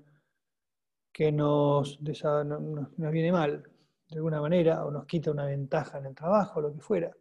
que 1.12 1.31
nos, 1.31 2.00
nos, 2.00 3.12
viene 3.12 3.33
mal 3.33 3.62
de 4.09 4.16
alguna 4.16 4.40
manera 4.40 4.85
o 4.85 4.90
nos 4.90 5.04
quita 5.04 5.31
una 5.31 5.45
ventaja 5.45 5.99
en 5.99 6.07
el 6.07 6.14
trabajo, 6.14 6.61
lo 6.61 6.73
que 6.73 6.81
fuera. 6.81 7.14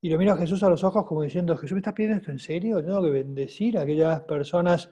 Y 0.00 0.10
lo 0.10 0.18
miro 0.18 0.32
a 0.32 0.36
Jesús 0.36 0.62
a 0.62 0.68
los 0.68 0.82
ojos 0.84 1.04
como 1.06 1.22
diciendo, 1.22 1.56
Jesús 1.56 1.74
me 1.74 1.80
está 1.80 1.94
pidiendo 1.94 2.18
esto 2.18 2.30
en 2.30 2.38
serio, 2.38 2.82
tengo 2.84 3.02
que 3.02 3.10
bendecir 3.10 3.78
a 3.78 3.82
aquellas 3.82 4.20
personas 4.22 4.90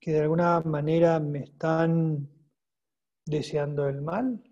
que 0.00 0.12
de 0.12 0.20
alguna 0.20 0.60
manera 0.60 1.18
me 1.20 1.44
están 1.44 2.28
deseando 3.26 3.88
el 3.88 4.02
mal. 4.02 4.42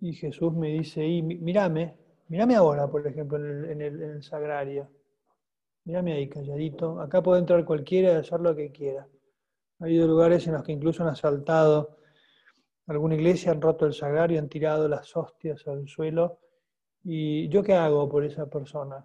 Y 0.00 0.12
Jesús 0.12 0.52
me 0.52 0.68
dice, 0.68 1.06
y 1.06 1.22
mírame, 1.22 1.96
mírame 2.28 2.54
ahora, 2.54 2.88
por 2.88 3.06
ejemplo, 3.06 3.38
en 3.38 3.80
el, 3.80 4.22
sagrario. 4.22 4.90
Mírame 5.84 6.12
ahí, 6.12 6.28
calladito. 6.28 7.00
Acá 7.00 7.22
puede 7.22 7.40
entrar 7.40 7.64
cualquiera 7.64 8.12
y 8.12 8.16
hacer 8.16 8.40
lo 8.40 8.54
que 8.54 8.72
quiera. 8.72 9.08
Ha 9.78 9.84
habido 9.84 10.06
lugares 10.06 10.46
en 10.46 10.54
los 10.54 10.64
que 10.64 10.72
incluso 10.72 11.02
han 11.02 11.10
asaltado 11.10 11.98
alguna 12.86 13.14
iglesia, 13.14 13.52
han 13.52 13.60
roto 13.60 13.86
el 13.86 13.94
sagrario, 13.94 14.38
han 14.38 14.48
tirado 14.48 14.88
las 14.88 15.16
hostias 15.16 15.66
al 15.66 15.88
suelo. 15.88 16.40
¿Y 17.04 17.48
yo 17.48 17.62
qué 17.62 17.74
hago 17.74 18.08
por 18.08 18.24
esa 18.24 18.46
persona? 18.46 19.04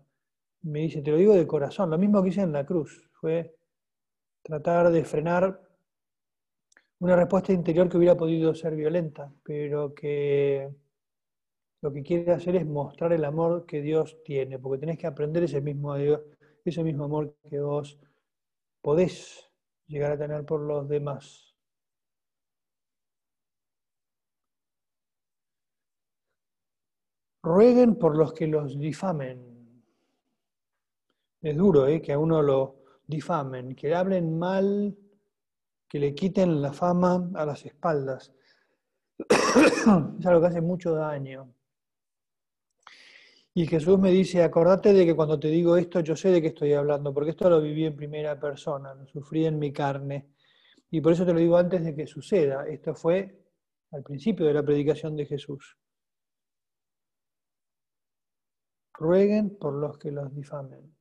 Me 0.64 0.80
dice, 0.80 1.02
te 1.02 1.12
lo 1.12 1.18
digo 1.18 1.34
de 1.34 1.48
corazón, 1.48 1.90
lo 1.90 1.98
mismo 1.98 2.22
que 2.22 2.30
hice 2.30 2.42
en 2.42 2.52
la 2.52 2.66
cruz. 2.66 3.10
Fue 3.14 3.56
tratar 4.42 4.92
de 4.92 5.04
frenar 5.04 5.62
una 7.00 7.16
respuesta 7.16 7.52
interior 7.52 7.90
que 7.90 7.98
hubiera 7.98 8.16
podido 8.16 8.54
ser 8.54 8.76
violenta, 8.76 9.34
pero 9.44 9.94
que 9.94 10.72
lo 11.82 11.92
que 11.92 12.04
quiere 12.04 12.32
hacer 12.32 12.56
es 12.56 12.66
mostrar 12.66 13.12
el 13.14 13.26
amor 13.26 13.66
que 13.66 13.82
Dios 13.82 14.22
tiene, 14.24 14.60
porque 14.60 14.80
tenés 14.80 15.00
que 15.00 15.08
aprender 15.08 15.44
ese 15.44 15.62
mismo, 15.62 15.96
ese 15.96 16.84
mismo 16.84 17.06
amor 17.06 17.36
que 17.50 17.60
vos 17.60 18.00
podés 18.82 19.50
llegar 19.88 20.12
a 20.12 20.18
tener 20.18 20.46
por 20.46 20.62
los 20.62 20.88
demás. 20.88 21.56
Rueguen 27.44 27.96
por 27.96 28.16
los 28.16 28.34
que 28.34 28.46
los 28.46 28.78
difamen. 28.78 29.84
Es 31.42 31.58
duro 31.58 31.88
¿eh? 31.88 32.00
que 32.00 32.14
a 32.14 32.20
uno 32.20 32.44
lo 32.44 32.81
difamen, 33.12 33.76
que 33.76 33.90
le 33.90 33.96
hablen 33.96 34.40
mal, 34.40 34.98
que 35.88 36.00
le 36.00 36.16
quiten 36.16 36.62
la 36.62 36.74
fama 36.74 37.30
a 37.36 37.46
las 37.46 37.66
espaldas. 37.66 38.34
es 39.20 40.26
algo 40.26 40.42
que 40.42 40.48
hace 40.48 40.62
mucho 40.62 40.96
daño. 40.96 41.54
Y 43.54 43.68
Jesús 43.68 44.00
me 44.00 44.12
dice, 44.12 44.42
acordate 44.42 44.94
de 44.94 45.06
que 45.06 45.14
cuando 45.14 45.38
te 45.38 45.50
digo 45.50 45.76
esto, 45.76 46.00
yo 46.00 46.16
sé 46.16 46.30
de 46.30 46.42
qué 46.42 46.48
estoy 46.48 46.72
hablando, 46.74 47.14
porque 47.14 47.32
esto 47.32 47.50
lo 47.50 47.62
viví 47.62 47.86
en 47.86 47.98
primera 47.98 48.40
persona, 48.40 48.94
lo 48.94 49.06
sufrí 49.06 49.46
en 49.46 49.60
mi 49.60 49.74
carne. 49.74 50.30
Y 50.90 51.02
por 51.02 51.12
eso 51.12 51.26
te 51.26 51.34
lo 51.34 51.40
digo 51.40 51.58
antes 51.58 51.84
de 51.84 51.94
que 51.94 52.08
suceda. 52.08 52.66
Esto 52.66 52.96
fue 52.96 53.46
al 53.92 54.04
principio 54.04 54.46
de 54.46 54.54
la 54.54 54.64
predicación 54.64 55.18
de 55.18 55.26
Jesús. 55.26 55.78
Rueguen 58.94 59.58
por 59.58 59.74
los 59.74 59.98
que 59.98 60.12
los 60.12 60.34
difamen. 60.34 60.96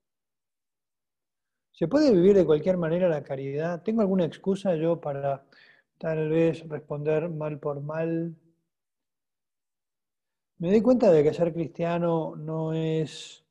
¿Se 1.81 1.89
puede 1.89 2.13
vivir 2.13 2.37
de 2.37 2.45
cualquier 2.45 2.77
manera 2.77 3.09
la 3.09 3.23
caridad? 3.23 3.83
¿Tengo 3.83 4.03
alguna 4.03 4.27
excusa 4.27 4.77
yo 4.77 5.01
para 5.01 5.47
tal 5.97 6.29
vez 6.29 6.69
responder 6.69 7.31
mal 7.31 7.59
por 7.59 7.81
mal? 7.81 8.37
Me 10.59 10.69
doy 10.73 10.83
cuenta 10.83 11.11
de 11.11 11.23
que 11.23 11.33
ser 11.33 11.55
cristiano 11.55 12.37
no 12.37 12.75
es 12.75 13.47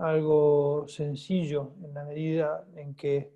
algo 0.00 0.88
sencillo 0.88 1.74
en 1.84 1.94
la 1.94 2.04
medida 2.04 2.66
en 2.74 2.96
que 2.96 3.30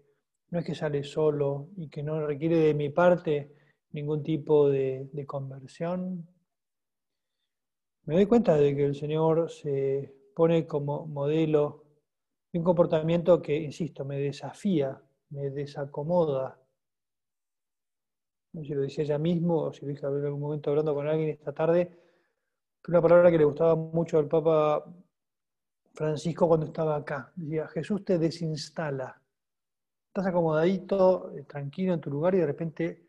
no 0.51 0.59
es 0.59 0.65
que 0.65 0.75
sale 0.75 1.05
solo 1.05 1.69
y 1.77 1.89
que 1.89 2.03
no 2.03 2.27
requiere 2.27 2.57
de 2.57 2.75
mi 2.75 2.89
parte 2.89 3.55
ningún 3.93 4.25
tipo 4.25 4.69
de, 4.69 5.09
conversión. 5.29 6.27
Me 8.07 8.15
doy 8.15 8.27
cuenta 8.27 8.57
de 8.57 8.75
que 8.75 8.85
el 8.85 8.97
Señor 8.97 9.49
se 9.49 10.13
pone 10.35 10.67
como 10.67 11.07
modelo 11.07 11.82
un 12.59 12.65
comportamiento 12.65 13.41
que, 13.41 13.57
insisto, 13.57 14.05
me 14.05 14.19
desafía, 14.19 15.01
me 15.31 15.51
desacomoda. 15.51 16.59
No 18.53 18.61
sé 18.61 18.69
si 18.69 18.75
lo 18.75 18.83
decía 18.83 19.05
ella 19.05 19.19
mismo 19.19 19.63
o 19.63 19.73
si 19.73 19.83
lo 19.83 19.89
dije 19.89 20.07
en 20.07 20.25
algún 20.27 20.41
momento 20.41 20.71
hablando 20.71 20.95
con 20.95 21.09
alguien 21.09 21.31
esta 21.31 21.53
tarde, 21.53 21.91
una 22.89 23.01
palabra 23.01 23.31
que 23.31 23.39
le 23.39 23.45
gustaba 23.45 23.75
mucho 23.75 24.19
al 24.19 24.29
Papa 24.29 24.85
Francisco 25.95 26.49
cuando 26.49 26.67
estaba 26.67 26.97
acá. 26.97 27.33
Decía, 27.37 27.69
Jesús 27.69 28.05
te 28.05 28.19
desinstala. 28.19 29.21
Estás 30.09 30.27
acomodadito, 30.27 31.33
eh, 31.35 31.45
tranquilo 31.45 31.95
en 31.95 32.01
tu 32.01 32.11
lugar 32.11 32.35
y 32.35 32.39
de 32.39 32.47
repente 32.47 33.07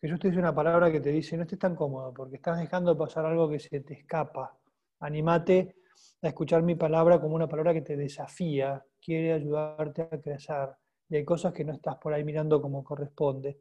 Jesús 0.00 0.20
te 0.20 0.28
dice 0.28 0.38
una 0.38 0.54
palabra 0.54 0.92
que 0.92 1.00
te 1.00 1.10
dice, 1.10 1.36
no 1.36 1.42
estés 1.42 1.58
tan 1.58 1.74
cómodo 1.74 2.14
porque 2.14 2.36
estás 2.36 2.60
dejando 2.60 2.96
pasar 2.96 3.26
algo 3.26 3.48
que 3.50 3.58
se 3.58 3.80
te 3.80 3.94
escapa. 3.94 4.56
Animate 5.00 5.74
a 6.22 6.28
escuchar 6.28 6.62
mi 6.62 6.74
palabra 6.74 7.20
como 7.20 7.34
una 7.34 7.48
palabra 7.48 7.74
que 7.74 7.82
te 7.82 7.96
desafía, 7.96 8.84
quiere 9.00 9.32
ayudarte 9.32 10.02
a 10.02 10.20
crecer. 10.20 10.70
Y 11.08 11.16
hay 11.16 11.24
cosas 11.24 11.52
que 11.52 11.64
no 11.64 11.72
estás 11.72 11.96
por 11.96 12.12
ahí 12.12 12.24
mirando 12.24 12.60
como 12.60 12.84
corresponde, 12.84 13.60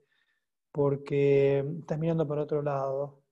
porque 0.72 1.60
estás 1.80 2.00
mirando 2.00 2.28
por 2.28 2.40
otro 2.40 2.62
lado. 2.62 3.24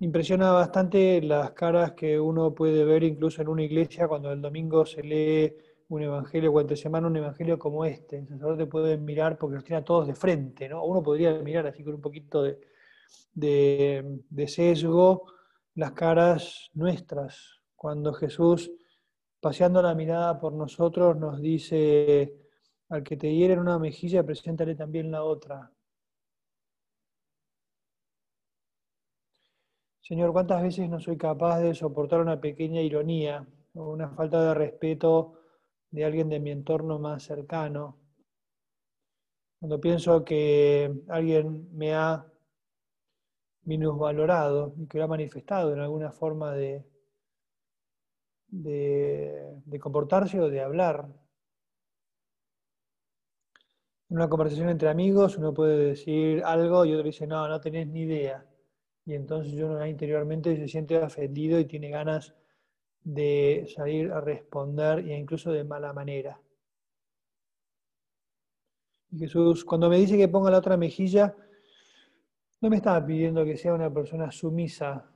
Impresiona 0.00 0.52
bastante 0.52 1.22
las 1.22 1.52
caras 1.52 1.92
que 1.92 2.20
uno 2.20 2.54
puede 2.54 2.84
ver 2.84 3.04
incluso 3.04 3.40
en 3.42 3.48
una 3.48 3.62
iglesia 3.62 4.06
cuando 4.08 4.32
el 4.32 4.42
domingo 4.42 4.84
se 4.84 5.02
lee 5.02 5.56
un 5.88 6.02
evangelio 6.02 6.52
o 6.52 6.60
entre 6.60 6.76
semana 6.76 7.06
un 7.06 7.16
evangelio 7.16 7.58
como 7.58 7.84
este. 7.84 8.18
El 8.18 8.28
sacerdote 8.28 8.66
puede 8.66 8.96
mirar 8.96 9.38
porque 9.38 9.56
los 9.56 9.64
tiene 9.64 9.80
a 9.80 9.84
todos 9.84 10.06
de 10.06 10.14
frente, 10.14 10.68
¿no? 10.68 10.84
Uno 10.84 11.02
podría 11.02 11.32
mirar 11.40 11.66
así 11.66 11.84
con 11.84 11.94
un 11.94 12.00
poquito 12.00 12.42
de, 12.42 12.58
de 13.34 14.48
sesgo 14.48 15.26
las 15.74 15.92
caras 15.92 16.70
nuestras. 16.74 17.60
Cuando 17.76 18.12
Jesús, 18.14 18.70
paseando 19.40 19.82
la 19.82 19.94
mirada 19.94 20.38
por 20.40 20.52
nosotros, 20.52 21.16
nos 21.16 21.40
dice, 21.40 22.34
al 22.88 23.02
que 23.02 23.16
te 23.16 23.34
hiere 23.34 23.54
en 23.54 23.60
una 23.60 23.78
mejilla, 23.78 24.24
preséntale 24.24 24.74
también 24.74 25.10
la 25.10 25.24
otra. 25.24 25.70
Señor, 30.00 30.32
¿cuántas 30.32 30.62
veces 30.62 30.88
no 30.88 31.00
soy 31.00 31.16
capaz 31.16 31.60
de 31.60 31.74
soportar 31.74 32.20
una 32.20 32.40
pequeña 32.40 32.80
ironía 32.82 33.46
o 33.74 33.90
una 33.90 34.10
falta 34.10 34.48
de 34.48 34.54
respeto 34.54 35.43
de 35.94 36.04
alguien 36.04 36.28
de 36.28 36.40
mi 36.40 36.50
entorno 36.50 36.98
más 36.98 37.22
cercano? 37.22 37.96
Cuando 39.60 39.80
pienso 39.80 40.24
que 40.24 40.92
alguien 41.08 41.68
me 41.72 41.94
ha 41.94 42.26
minusvalorado 43.62 44.74
y 44.76 44.86
que 44.88 44.98
lo 44.98 45.04
ha 45.04 45.06
manifestado 45.06 45.72
en 45.72 45.78
alguna 45.78 46.10
forma 46.10 46.52
de, 46.52 46.84
de, 48.48 49.78
comportarse 49.80 50.40
o 50.40 50.50
de 50.50 50.60
hablar. 50.60 51.06
En 54.10 54.16
una 54.16 54.28
conversación 54.28 54.68
entre 54.70 54.88
amigos 54.88 55.38
uno 55.38 55.54
puede 55.54 55.78
decir 55.90 56.42
algo 56.44 56.84
y 56.84 56.92
otro 56.92 57.04
dice, 57.06 57.26
no, 57.26 57.46
no 57.48 57.60
tenés 57.60 57.86
ni 57.86 58.02
idea 58.02 58.44
y 59.06 59.14
entonces 59.14 59.54
uno 59.54 59.86
interiormente 59.86 60.56
se 60.56 60.66
siente 60.66 60.98
ofendido 60.98 61.60
y 61.60 61.66
tiene 61.66 61.90
ganas 61.90 62.34
de 63.04 63.66
salir 63.74 64.10
a 64.10 64.20
responder 64.20 65.00
e 65.00 65.16
incluso 65.16 65.52
de 65.52 65.62
mala 65.62 65.92
manera. 65.92 66.40
Y 69.12 69.18
Jesús, 69.18 69.64
cuando 69.64 69.88
me 69.88 69.98
dice 69.98 70.16
que 70.16 70.26
ponga 70.26 70.50
la 70.50 70.58
otra 70.58 70.76
mejilla, 70.76 71.36
no 72.60 72.70
me 72.70 72.76
está 72.76 73.04
pidiendo 73.04 73.44
que 73.44 73.56
sea 73.56 73.74
una 73.74 73.92
persona 73.92 74.32
sumisa, 74.32 75.08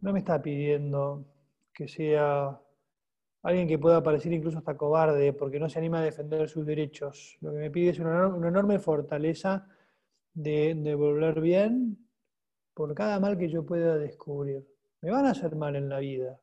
no 0.00 0.12
me 0.12 0.20
está 0.20 0.40
pidiendo 0.40 1.26
que 1.74 1.88
sea 1.88 2.58
alguien 3.42 3.66
que 3.66 3.78
pueda 3.78 4.02
parecer 4.02 4.32
incluso 4.32 4.58
hasta 4.58 4.76
cobarde 4.76 5.32
porque 5.32 5.58
no 5.58 5.68
se 5.68 5.78
anima 5.78 5.98
a 5.98 6.04
defender 6.04 6.48
sus 6.48 6.64
derechos. 6.64 7.36
Lo 7.40 7.52
que 7.52 7.58
me 7.58 7.70
pide 7.70 7.90
es 7.90 7.98
una, 7.98 8.26
enorme 8.26 8.78
fortaleza 8.78 9.66
de 10.32 10.74
devolver 10.74 11.40
bien 11.40 11.98
por 12.72 12.94
cada 12.94 13.18
mal 13.18 13.36
que 13.36 13.48
yo 13.48 13.66
pueda 13.66 13.98
descubrir. 13.98 14.69
Me 15.02 15.10
van 15.10 15.26
a 15.26 15.30
hacer 15.32 15.54
mal 15.56 15.76
en 15.76 15.88
la 15.88 15.98
vida. 15.98 16.40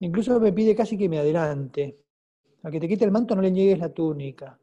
Incluso 0.00 0.40
me 0.40 0.52
pide 0.52 0.74
casi 0.76 0.96
que 0.98 1.08
me 1.08 1.18
adelante. 1.18 1.98
A 2.62 2.70
que 2.70 2.80
te 2.80 2.88
quite 2.88 3.04
el 3.04 3.10
manto 3.12 3.34
no 3.34 3.42
le 3.42 3.50
niegues 3.50 3.78
la 3.78 3.92
túnica. 3.92 4.58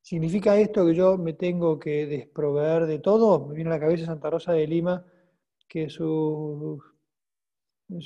¿Significa 0.00 0.58
esto 0.58 0.84
que 0.86 0.94
yo 0.94 1.16
me 1.16 1.32
tengo 1.34 1.78
que 1.78 2.06
desproveer 2.06 2.86
de 2.86 2.98
todo? 2.98 3.46
Me 3.46 3.54
viene 3.54 3.70
a 3.70 3.74
la 3.74 3.80
cabeza 3.80 4.06
Santa 4.06 4.30
Rosa 4.30 4.52
de 4.52 4.66
Lima, 4.66 5.04
que 5.68 5.88
su 5.88 6.80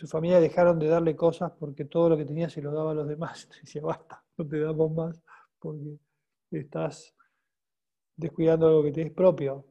familia 0.07 0.41
dejaron 0.41 0.79
de 0.79 0.89
darle 0.89 1.17
cosas 1.17 1.53
porque 1.59 1.87
todo 1.87 2.11
lo 2.11 2.17
que 2.17 2.27
tenía 2.27 2.51
se 2.51 2.61
lo 2.63 2.73
daba 2.73 2.91
a 2.93 2.95
los 2.95 3.09
demás. 3.09 3.49
Decía, 3.63 3.83
basta, 3.83 4.23
no 4.37 4.47
te 4.47 4.61
damos 4.61 4.93
más 4.93 5.23
porque 5.59 5.99
estás 6.61 7.15
descuidando 8.17 8.67
algo 8.67 8.83
que 8.83 8.93
te 8.93 9.03
es 9.03 9.13
propio. 9.13 9.67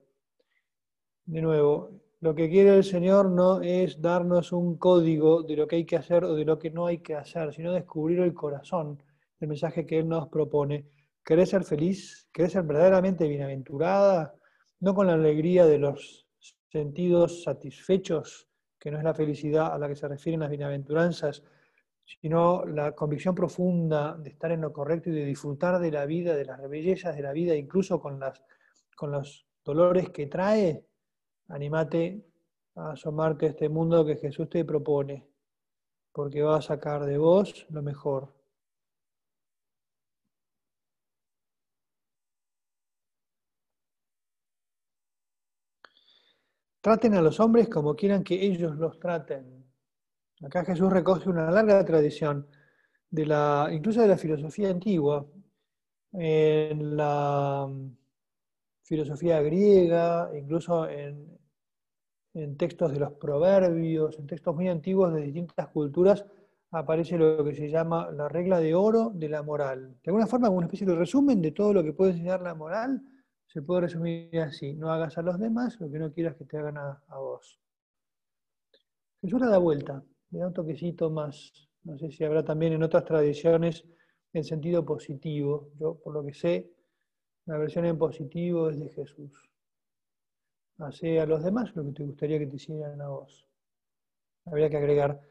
De 1.26 1.41
nuevo, 1.41 2.02
lo 2.21 2.34
que 2.34 2.50
quiere 2.50 2.76
el 2.76 2.84
Señor 2.84 3.30
no 3.30 3.62
es 3.62 4.02
darnos 4.02 4.52
un 4.52 4.78
código 4.78 5.43
de 5.43 5.56
lo 5.56 5.67
que 5.67 5.78
hay 5.78 5.86
que 5.86 5.98
hacer 5.98 6.24
o 6.24 6.36
de 6.36 6.45
lo 6.45 6.58
que 6.58 6.71
no 6.71 6.86
hay 6.86 7.00
que 7.00 7.15
hacer, 7.15 7.54
sino 7.54 7.71
descubrir 7.74 8.19
el 8.19 8.34
corazón 8.34 9.02
del 9.39 9.50
mensaje 9.50 9.86
que 9.86 10.00
Él 10.00 10.08
nos 10.08 10.28
propone. 10.30 10.88
¿Querés 11.24 11.50
ser 11.50 11.63
feliz? 11.63 12.28
¿Querés 12.32 12.54
ser 12.54 12.63
verdaderamente 12.63 13.28
bienaventurada? 13.28 14.36
No 14.80 14.93
con 14.93 15.08
la 15.08 15.13
alegría 15.13 15.65
de 15.65 15.80
los 15.80 16.28
sentidos 16.71 17.43
satisfechos, 17.43 18.48
que 18.80 18.91
no 18.91 18.98
es 18.98 19.04
la 19.04 19.13
felicidad 19.13 19.74
a 19.74 19.78
la 19.80 19.88
que 19.88 19.95
se 19.95 20.08
refieren 20.08 20.41
las 20.41 20.50
bienaventuranzas, 20.50 21.43
sino 22.05 22.65
la 22.65 22.93
convicción 22.93 23.33
profunda 23.33 24.15
de 24.15 24.29
estar 24.29 24.51
en 24.51 24.61
lo 24.61 24.71
correcto 24.71 25.09
y 25.09 25.13
de 25.13 25.25
disfrutar 25.25 25.79
de 25.79 25.91
la 25.91 26.05
vida, 26.05 26.35
de 26.35 26.45
las 26.45 26.61
bellezas 26.69 27.15
de 27.15 27.23
la 27.23 27.33
vida, 27.33 27.55
incluso 27.55 27.99
con, 27.99 28.19
las, 28.19 28.41
con 28.95 29.11
los 29.11 29.45
dolores 29.63 30.09
que 30.11 30.27
trae, 30.27 30.85
animate 31.49 32.23
a 32.75 32.91
asomarte 32.91 33.47
a 33.47 33.49
este 33.49 33.69
mundo 33.69 34.05
que 34.05 34.17
Jesús 34.17 34.49
te 34.49 34.63
propone, 34.65 35.27
porque 36.11 36.41
va 36.41 36.57
a 36.57 36.61
sacar 36.61 37.05
de 37.05 37.17
vos 37.17 37.65
lo 37.69 37.81
mejor. 37.81 38.33
Traten 46.81 47.15
a 47.15 47.21
los 47.21 47.39
hombres 47.39 47.67
como 47.67 47.95
quieran 47.95 48.23
que 48.23 48.35
ellos 48.45 48.75
los 48.75 48.99
traten. 48.99 49.54
Acá 50.45 50.63
Jesús 50.63 50.91
recoge 50.91 51.29
una 51.29 51.49
larga 51.49 51.84
tradición, 51.84 52.47
de 53.10 53.25
la, 53.25 53.69
incluso 53.71 54.01
de 54.01 54.08
la 54.08 54.17
filosofía 54.17 54.69
antigua. 54.69 55.25
En 56.13 56.95
la 56.95 57.67
filosofía 58.84 59.41
griega, 59.41 60.29
incluso 60.38 60.88
en, 60.88 61.38
textos 62.58 62.91
de 62.91 62.99
los 62.99 63.13
proverbios, 63.13 64.19
en 64.19 64.27
textos 64.27 64.55
muy 64.55 64.67
antiguos 64.67 65.13
de 65.13 65.21
distintas 65.21 65.69
culturas, 65.69 66.25
aparece 66.71 67.17
lo 67.17 67.43
que 67.43 67.55
se 67.55 67.69
llama 67.69 68.12
la 68.12 68.27
regla 68.27 68.60
de 68.60 68.75
oro 68.75 69.12
de 69.13 69.29
la 69.29 69.41
moral. 69.41 69.97
De 70.03 70.12
alguna 70.12 70.27
forma, 70.27 70.47
como 70.47 70.58
una 70.58 70.67
especie 70.67 70.86
de 70.86 70.95
resumen 70.95 71.41
de 71.41 71.51
todo 71.51 71.73
lo 71.73 71.84
que 71.84 71.93
puede 71.93 72.12
enseñar 72.12 72.41
la 72.41 72.53
moral, 72.53 73.01
se 73.47 73.62
puede 73.62 73.81
resumir 73.81 74.38
así, 74.41 74.73
no 74.73 74.91
hagas 74.91 75.17
a 75.17 75.21
los 75.21 75.39
demás 75.39 75.79
lo 75.79 75.89
que 75.89 75.97
no 75.97 76.12
quieras 76.12 76.36
que 76.36 76.45
te 76.45 76.58
hagan 76.58 76.77
a, 76.77 77.17
vos. 77.17 77.58
Jesús 79.21 79.39
la 79.39 79.47
da 79.47 79.58
vuelta, 79.58 80.03
le 80.31 80.39
da 80.39 80.47
un 80.47 80.53
toquecito 80.53 81.09
más, 81.09 81.69
no 81.83 81.97
sé 81.97 82.11
si 82.11 82.23
habrá 82.23 82.43
también 82.43 82.73
en 82.73 82.83
otras 82.83 83.05
tradiciones 83.05 83.85
en 84.33 84.43
sentido 84.43 84.85
positivo. 84.85 85.69
Yo, 85.79 85.95
por 85.95 86.13
lo 86.13 86.25
que 86.25 86.33
sé, 86.33 86.71
la 87.45 87.57
versión 87.57 87.85
en 87.85 87.97
positivo 87.97 88.69
es 88.69 88.79
de 88.79 88.89
Jesús. 88.89 89.31
Hace 90.79 91.19
a 91.19 91.25
los 91.25 91.43
demás 91.43 91.75
lo 91.75 91.85
que 91.85 91.91
te 91.91 92.03
gustaría 92.03 92.39
que 92.39 92.47
te 92.47 92.55
hicieran 92.55 92.99
a 93.01 93.07
vos. 93.07 93.47
Habría 94.45 94.69
que 94.69 94.77
agregar 94.77 95.21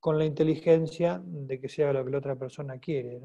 con 0.00 0.18
la 0.18 0.24
inteligencia 0.24 1.20
de 1.24 1.60
que 1.60 1.68
sea 1.68 1.92
lo 1.92 2.04
que 2.04 2.10
la 2.10 2.18
otra 2.18 2.36
persona 2.36 2.78
quiere. 2.78 3.20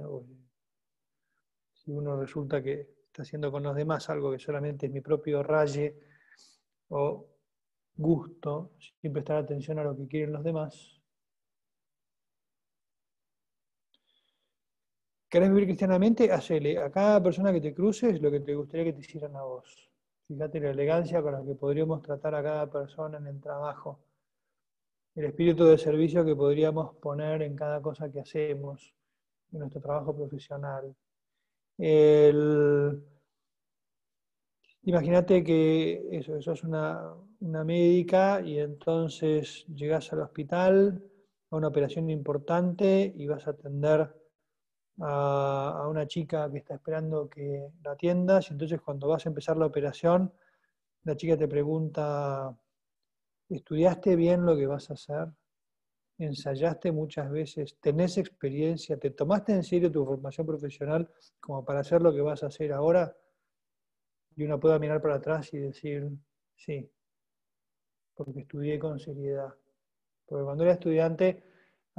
Si 1.73 1.91
uno 1.91 2.19
resulta 2.19 2.61
que 2.61 2.89
está 3.05 3.21
haciendo 3.21 3.51
con 3.51 3.63
los 3.63 3.75
demás 3.75 4.09
algo 4.09 4.31
que 4.31 4.39
solamente 4.39 4.87
es 4.87 4.91
mi 4.91 5.01
propio 5.01 5.43
raye 5.43 5.95
o 6.89 7.27
gusto, 7.95 8.71
sin 9.01 9.13
prestar 9.13 9.37
atención 9.37 9.79
a 9.79 9.83
lo 9.83 9.95
que 9.95 10.07
quieren 10.07 10.33
los 10.33 10.43
demás, 10.43 10.98
¿Querés 15.29 15.49
vivir 15.49 15.65
cristianamente? 15.65 16.31
Hacele 16.31 16.79
a 16.79 16.89
cada 16.89 17.21
persona 17.21 17.53
que 17.53 17.61
te 17.61 17.73
cruces 17.73 18.19
lo 18.19 18.31
que 18.31 18.39
te 18.39 18.55
gustaría 18.55 18.85
que 18.85 18.93
te 18.93 19.01
hicieran 19.01 19.35
a 19.35 19.43
vos. 19.43 19.89
Fíjate 20.27 20.59
la 20.59 20.71
elegancia 20.71 21.21
con 21.21 21.33
la 21.33 21.43
que 21.43 21.53
podríamos 21.53 22.01
tratar 22.01 22.33
a 22.33 22.41
cada 22.41 22.69
persona 22.69 23.19
en 23.19 23.27
el 23.27 23.39
trabajo. 23.39 23.99
El 25.13 25.25
espíritu 25.25 25.65
de 25.65 25.77
servicio 25.77 26.25
que 26.25 26.35
podríamos 26.35 26.95
poner 26.95 27.43
en 27.43 27.55
cada 27.55 27.79
cosa 27.79 28.11
que 28.11 28.21
hacemos, 28.21 28.95
en 29.51 29.59
nuestro 29.59 29.81
trabajo 29.81 30.15
profesional. 30.15 30.95
Imagínate 34.83 35.43
que 35.43 36.07
eso, 36.11 36.41
sos 36.41 36.63
una, 36.63 37.13
una 37.41 37.63
médica 37.63 38.41
y 38.41 38.57
entonces 38.57 39.65
llegas 39.67 40.11
al 40.11 40.21
hospital 40.21 41.03
a 41.51 41.55
una 41.55 41.67
operación 41.67 42.09
importante 42.09 43.13
y 43.15 43.27
vas 43.27 43.45
a 43.45 43.51
atender 43.51 44.15
a, 45.01 45.88
una 45.89 46.07
chica 46.07 46.49
que 46.51 46.57
está 46.59 46.75
esperando 46.75 47.29
que 47.29 47.71
la 47.83 47.91
atiendas 47.91 48.49
y 48.49 48.53
entonces 48.53 48.81
cuando 48.81 49.07
vas 49.07 49.25
a 49.25 49.29
empezar 49.29 49.57
la 49.57 49.65
operación, 49.65 50.33
la 51.03 51.15
chica 51.15 51.38
te 51.38 51.47
pregunta, 51.47 52.55
¿estudiaste 53.49 54.15
bien 54.15 54.45
lo 54.45 54.55
que 54.55 54.67
vas 54.67 54.89
a 54.89 54.93
hacer? 54.93 55.27
¿Ensayaste 56.17 56.91
muchas 56.91 57.31
veces? 57.31 57.77
¿Tenés 57.79 58.17
experiencia? 58.17 58.97
¿Te 58.97 59.12
tomaste 59.12 59.53
en 59.53 59.63
serio 59.63 59.91
tu 59.91 60.05
formación 60.05 60.45
profesional 60.45 61.09
como 61.39 61.63
para 61.63 61.79
hacer 61.79 62.01
lo 62.01 62.13
que 62.13 62.21
vas 62.21 62.43
a 62.43 62.47
hacer 62.47 62.73
ahora? 62.73 63.15
Y 64.35 64.43
uno 64.43 64.59
pueda 64.59 64.79
mirar 64.79 65.01
para 65.01 65.15
atrás 65.15 65.53
y 65.53 65.57
decir, 65.59 66.09
sí, 66.55 66.91
porque 68.13 68.41
estudié 68.41 68.77
con 68.77 68.99
seriedad. 68.99 69.53
Porque 70.25 70.43
cuando 70.43 70.63
era 70.63 70.73
estudiante 70.73 71.48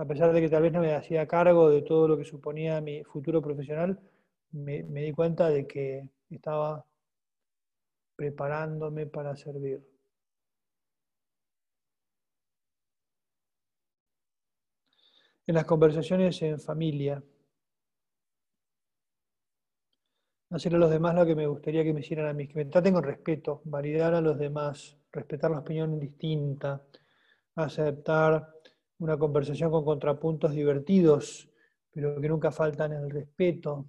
a 0.00 0.06
pesar 0.06 0.32
de 0.32 0.40
que 0.40 0.48
tal 0.48 0.62
vez 0.62 0.72
no 0.72 0.80
me 0.80 0.94
hacía 0.94 1.28
cargo 1.28 1.68
de 1.68 1.82
todo 1.82 2.08
lo 2.08 2.16
que 2.16 2.24
suponía 2.24 2.80
mi 2.80 3.04
futuro 3.04 3.42
profesional, 3.42 4.00
me, 4.52 4.82
di 4.82 5.12
cuenta 5.12 5.50
de 5.50 5.66
que 5.66 6.08
estaba 6.30 6.86
preparándome 8.16 9.06
para 9.06 9.36
servir. 9.36 9.86
En 15.46 15.54
las 15.54 15.66
conversaciones 15.66 16.40
en 16.40 16.58
familia, 16.58 17.22
hacer 20.48 20.74
a 20.74 20.78
los 20.78 20.90
demás 20.90 21.14
lo 21.14 21.26
que 21.26 21.34
me 21.34 21.46
gustaría 21.46 21.84
que 21.84 21.92
me 21.92 22.00
hicieran 22.00 22.26
a 22.26 22.32
mí, 22.32 22.48
que 22.48 22.54
me 22.54 22.64
traten 22.64 22.94
con 22.94 23.04
respeto, 23.04 23.60
validar 23.64 24.14
a 24.14 24.22
los 24.22 24.38
demás, 24.38 24.96
respetar 25.12 25.50
la 25.50 25.58
opinión 25.58 26.00
distinta, 26.00 26.82
aceptar 27.54 28.59
una 29.00 29.18
conversación 29.18 29.70
con 29.70 29.84
contrapuntos 29.84 30.52
divertidos, 30.52 31.48
pero 31.90 32.20
que 32.20 32.28
nunca 32.28 32.50
faltan 32.52 32.92
el 32.92 33.10
respeto. 33.10 33.86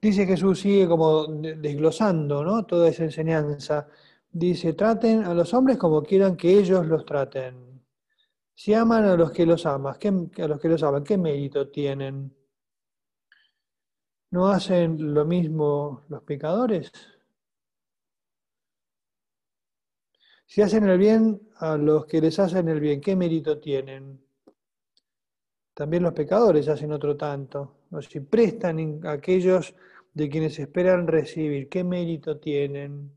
Dice 0.00 0.26
Jesús, 0.26 0.60
sigue 0.60 0.86
como 0.86 1.26
desglosando 1.26 2.44
¿no? 2.44 2.66
toda 2.66 2.88
esa 2.88 3.04
enseñanza. 3.04 3.88
Dice, 4.30 4.74
traten 4.74 5.24
a 5.24 5.32
los 5.32 5.54
hombres 5.54 5.78
como 5.78 6.02
quieran 6.02 6.36
que 6.36 6.58
ellos 6.58 6.86
los 6.86 7.06
traten. 7.06 7.82
Si 8.54 8.74
aman 8.74 9.04
a 9.04 9.16
los 9.16 9.32
que 9.32 9.46
los 9.46 9.64
aman, 9.64 9.96
¿qué, 9.98 10.08
a 10.42 10.48
los 10.48 10.60
que 10.60 10.68
los 10.68 10.82
aman, 10.82 11.04
¿qué 11.04 11.16
mérito 11.16 11.68
tienen? 11.70 12.36
¿No 14.30 14.48
hacen 14.48 15.14
lo 15.14 15.24
mismo 15.24 16.02
los 16.08 16.22
pecadores? 16.22 16.92
Si 20.54 20.62
hacen 20.62 20.88
el 20.88 20.98
bien 20.98 21.40
a 21.56 21.76
los 21.76 22.06
que 22.06 22.20
les 22.20 22.38
hacen 22.38 22.68
el 22.68 22.78
bien, 22.78 23.00
¿qué 23.00 23.16
mérito 23.16 23.58
tienen? 23.58 24.20
También 25.74 26.04
los 26.04 26.12
pecadores 26.12 26.68
hacen 26.68 26.92
otro 26.92 27.16
tanto. 27.16 27.78
O 27.90 28.00
si 28.00 28.20
prestan 28.20 29.00
a 29.04 29.10
aquellos 29.10 29.74
de 30.12 30.28
quienes 30.28 30.56
esperan 30.60 31.08
recibir, 31.08 31.68
¿qué 31.68 31.82
mérito 31.82 32.38
tienen? 32.38 33.10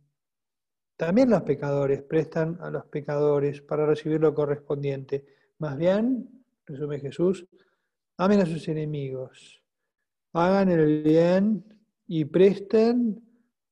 También 0.95 1.29
los 1.29 1.43
pecadores 1.43 2.01
prestan 2.01 2.57
a 2.59 2.71
los 2.71 2.85
pecadores 2.85 3.61
para 3.61 3.85
recibir 3.85 4.19
lo 4.19 4.33
correspondiente. 4.33 5.23
Más 5.59 5.77
bien, 5.77 6.43
resume 6.65 6.99
Jesús, 6.99 7.45
amen 8.17 8.39
a 8.39 8.47
sus 8.47 8.67
enemigos, 8.67 9.61
hagan 10.33 10.69
el 10.69 11.03
bien 11.03 11.63
y 12.07 12.25
presten 12.25 13.21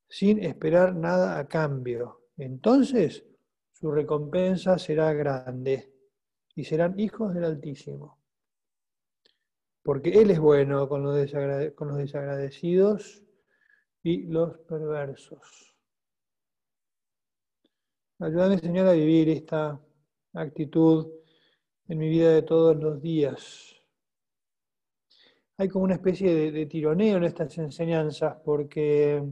sin 0.07 0.43
esperar 0.43 0.95
nada 0.95 1.39
a 1.39 1.47
cambio. 1.47 2.27
Entonces 2.37 3.25
su 3.85 3.91
recompensa 3.91 4.79
será 4.79 5.13
grande 5.13 5.93
y 6.55 6.63
serán 6.63 6.99
hijos 6.99 7.35
del 7.35 7.43
Altísimo. 7.43 8.19
Porque 9.83 10.09
Él 10.09 10.31
es 10.31 10.39
bueno 10.39 10.89
con 10.89 11.03
los, 11.03 11.13
desagradecidos 11.13 13.23
y 14.01 14.23
los 14.23 14.57
perversos. 14.61 15.77
Ayúdame, 18.17 18.57
Señor, 18.57 18.87
a 18.87 18.93
vivir 18.93 19.29
esta 19.29 19.79
actitud 20.33 21.07
en 21.87 21.99
mi 21.99 22.09
vida 22.09 22.31
de 22.31 22.41
todos 22.41 22.75
los 22.77 22.99
días. 22.99 23.75
Hay 25.57 25.69
como 25.69 25.85
una 25.85 25.93
especie 25.93 26.33
de, 26.33 26.51
de 26.51 26.65
tironeo 26.65 27.17
en 27.17 27.25
estas 27.25 27.55
enseñanzas 27.59 28.35
porque 28.43 29.23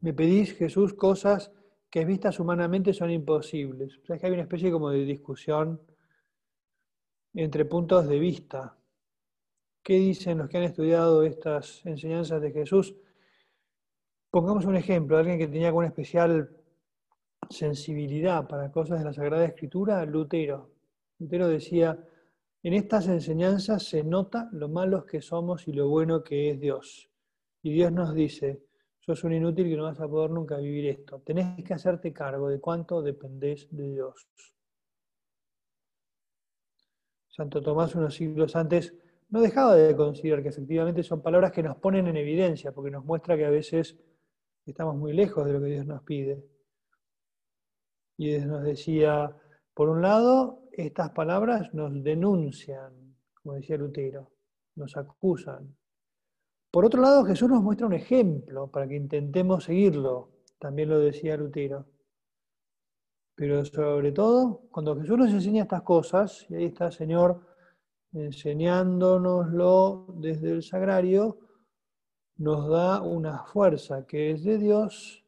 me 0.00 0.12
pedís, 0.12 0.52
Jesús, 0.52 0.92
cosas 0.92 1.50
que 1.96 2.04
vistas 2.04 2.38
humanamente 2.40 2.92
son 2.92 3.10
imposibles. 3.10 3.96
O 3.96 4.04
sea, 4.04 4.18
hay 4.22 4.30
una 4.30 4.42
especie 4.42 4.70
como 4.70 4.90
de 4.90 5.02
discusión 5.06 5.80
entre 7.32 7.64
puntos 7.64 8.06
de 8.06 8.18
vista. 8.18 8.76
¿Qué 9.82 9.94
dicen 9.94 10.36
los 10.36 10.50
que 10.50 10.58
han 10.58 10.64
estudiado 10.64 11.22
estas 11.22 11.80
enseñanzas 11.86 12.42
de 12.42 12.52
Jesús? 12.52 12.94
Pongamos 14.30 14.66
un 14.66 14.76
ejemplo, 14.76 15.16
alguien 15.16 15.38
que 15.38 15.48
tenía 15.48 15.72
una 15.72 15.86
especial 15.86 16.54
sensibilidad 17.48 18.46
para 18.46 18.70
cosas 18.70 18.98
de 18.98 19.06
la 19.06 19.14
Sagrada 19.14 19.46
Escritura, 19.46 20.04
Lutero. 20.04 20.72
Lutero 21.18 21.48
decía, 21.48 21.98
en 22.62 22.74
estas 22.74 23.08
enseñanzas 23.08 23.84
se 23.84 24.04
nota 24.04 24.50
lo 24.52 24.68
malos 24.68 25.06
que 25.06 25.22
somos 25.22 25.66
y 25.66 25.72
lo 25.72 25.88
bueno 25.88 26.22
que 26.22 26.50
es 26.50 26.60
Dios. 26.60 27.08
Y 27.62 27.72
Dios 27.72 27.90
nos 27.90 28.14
dice, 28.14 28.65
sos 29.06 29.22
un 29.22 29.32
inútil 29.32 29.68
que 29.68 29.76
no 29.76 29.84
vas 29.84 30.00
a 30.00 30.08
poder 30.08 30.30
nunca 30.30 30.56
vivir 30.56 30.86
esto. 30.86 31.20
Tenés 31.20 31.62
que 31.64 31.74
hacerte 31.74 32.12
cargo 32.12 32.48
de 32.48 32.58
cuánto 32.58 33.02
dependés 33.02 33.68
de 33.70 33.92
Dios. 33.92 34.26
Santo 37.28 37.62
Tomás 37.62 37.94
unos 37.94 38.16
siglos 38.16 38.56
antes 38.56 38.94
no 39.28 39.40
dejaba 39.40 39.76
de 39.76 39.94
considerar 39.94 40.42
que 40.42 40.48
efectivamente 40.48 41.04
son 41.04 41.22
palabras 41.22 41.52
que 41.52 41.62
nos 41.62 41.76
ponen 41.76 42.08
en 42.08 42.16
evidencia, 42.16 42.72
porque 42.72 42.90
nos 42.90 43.04
muestra 43.04 43.36
que 43.36 43.44
a 43.44 43.50
veces 43.50 43.96
estamos 44.64 44.96
muy 44.96 45.12
lejos 45.12 45.46
de 45.46 45.52
lo 45.52 45.60
que 45.60 45.66
Dios 45.66 45.86
nos 45.86 46.02
pide. 46.02 46.44
Y 48.16 48.38
nos 48.38 48.64
decía, 48.64 49.36
por 49.72 49.88
un 49.88 50.02
lado, 50.02 50.64
estas 50.72 51.10
palabras 51.10 51.72
nos 51.74 52.02
denuncian, 52.02 53.16
como 53.34 53.54
decía 53.54 53.76
Lutero, 53.76 54.32
nos 54.74 54.96
acusan, 54.96 55.76
por 56.70 56.84
otro 56.84 57.00
lado, 57.00 57.24
Jesús 57.24 57.48
nos 57.48 57.62
muestra 57.62 57.86
un 57.86 57.94
ejemplo 57.94 58.70
para 58.70 58.86
que 58.86 58.96
intentemos 58.96 59.64
seguirlo, 59.64 60.30
también 60.58 60.88
lo 60.88 60.98
decía 60.98 61.36
Lutero. 61.36 61.86
Pero 63.34 63.64
sobre 63.64 64.12
todo, 64.12 64.62
cuando 64.70 64.96
Jesús 64.96 65.18
nos 65.18 65.30
enseña 65.30 65.62
estas 65.64 65.82
cosas, 65.82 66.46
y 66.48 66.54
ahí 66.54 66.64
está 66.64 66.86
el 66.86 66.92
Señor 66.92 67.40
enseñándonoslo 68.12 70.06
desde 70.18 70.52
el 70.52 70.62
sagrario, 70.62 71.38
nos 72.36 72.68
da 72.68 73.02
una 73.02 73.44
fuerza 73.44 74.06
que 74.06 74.30
es 74.30 74.44
de 74.44 74.58
Dios 74.58 75.24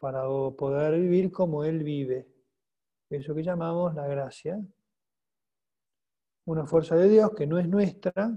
para 0.00 0.22
poder 0.56 1.00
vivir 1.00 1.30
como 1.30 1.64
Él 1.64 1.82
vive. 1.82 2.28
Eso 3.08 3.34
que 3.34 3.42
llamamos 3.42 3.94
la 3.94 4.06
gracia. 4.06 4.60
Una 6.46 6.66
fuerza 6.66 6.96
de 6.96 7.08
Dios 7.08 7.30
que 7.36 7.46
no 7.46 7.58
es 7.58 7.68
nuestra, 7.68 8.36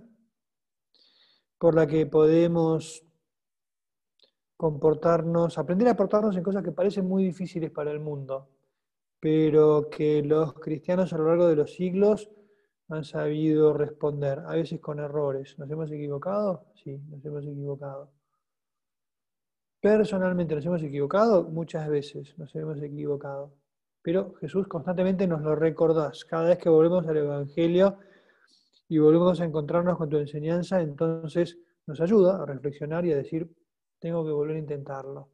por 1.58 1.76
la 1.76 1.88
que 1.88 2.06
podemos 2.06 3.04
comportarnos, 4.58 5.58
aprender 5.58 5.88
a 5.90 5.96
portarnos 5.96 6.36
en 6.36 6.44
cosas 6.44 6.64
que 6.64 6.72
parecen 6.72 7.08
muy 7.08 7.24
difíciles 7.24 7.72
para 7.72 7.92
el 7.92 8.00
mundo, 8.00 8.50
pero 9.20 9.90
que 9.90 10.24
los 10.24 10.54
cristianos 10.54 11.14
a 11.14 11.18
lo 11.18 11.28
largo 11.28 11.48
de 11.48 11.56
los 11.56 11.74
siglos 11.74 12.30
han 12.90 13.04
sabido 13.04 13.74
responder, 13.74 14.40
a 14.40 14.54
veces 14.54 14.80
con 14.80 15.00
errores. 15.00 15.58
¿Nos 15.58 15.70
hemos 15.70 15.92
equivocado? 15.92 16.66
Sí, 16.76 16.98
nos 17.10 17.26
hemos 17.26 17.46
equivocado. 17.46 18.12
Personalmente 19.82 20.56
nos 20.56 20.66
hemos 20.66 20.84
equivocado, 20.84 21.44
muchas 21.44 21.88
veces 21.90 22.38
nos 22.38 22.56
hemos 22.56 22.82
equivocado. 22.82 23.54
Pero 24.02 24.36
Jesús 24.36 24.68
constantemente 24.68 25.26
nos 25.28 25.42
lo 25.42 25.56
recordás. 25.56 26.26
Cada 26.26 26.50
vez 26.50 26.60
que 26.60 26.70
volvemos 26.70 27.08
al 27.08 27.18
Evangelio 27.18 27.98
y 28.88 28.98
volvemos 29.00 29.40
a 29.42 29.46
encontrarnos 29.46 29.98
con 29.98 30.10
tu 30.10 30.18
enseñanza, 30.18 30.82
entonces 30.82 31.58
nos 31.88 32.00
ayuda 32.02 32.42
a 32.42 32.46
reflexionar 32.46 33.06
y 33.06 33.14
a 33.14 33.18
decir, 33.18 33.50
tengo 34.00 34.26
que 34.26 34.32
volver 34.32 34.56
a 34.56 34.60
intentarlo. 34.60 35.30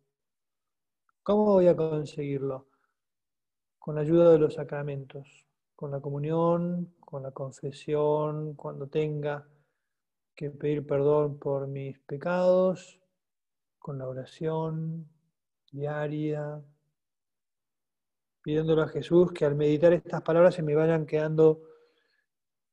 ¿Cómo 1.23 1.45
voy 1.45 1.67
a 1.67 1.75
conseguirlo? 1.75 2.67
Con 3.77 3.95
la 3.95 4.01
ayuda 4.01 4.31
de 4.31 4.39
los 4.39 4.53
sacramentos, 4.53 5.45
con 5.75 5.91
la 5.91 5.99
comunión, 5.99 6.93
con 6.99 7.23
la 7.23 7.31
confesión, 7.31 8.53
cuando 8.55 8.87
tenga 8.87 9.47
que 10.35 10.49
pedir 10.49 10.85
perdón 10.85 11.37
por 11.37 11.67
mis 11.67 11.99
pecados, 11.99 12.99
con 13.77 13.97
la 13.97 14.07
oración 14.07 15.09
diaria, 15.71 16.61
pidiéndole 18.41 18.83
a 18.83 18.87
Jesús 18.87 19.31
que 19.31 19.45
al 19.45 19.55
meditar 19.55 19.93
estas 19.93 20.21
palabras 20.21 20.55
se 20.55 20.63
me 20.63 20.75
vayan 20.75 21.05
quedando 21.05 21.61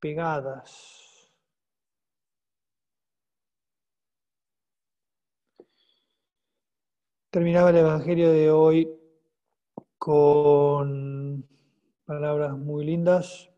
pegadas 0.00 1.08
Terminaba 7.30 7.68
el 7.68 7.76
Evangelio 7.76 8.32
de 8.32 8.50
hoy 8.50 8.90
con 9.98 11.46
palabras 12.06 12.56
muy 12.56 12.86
lindas 12.86 13.50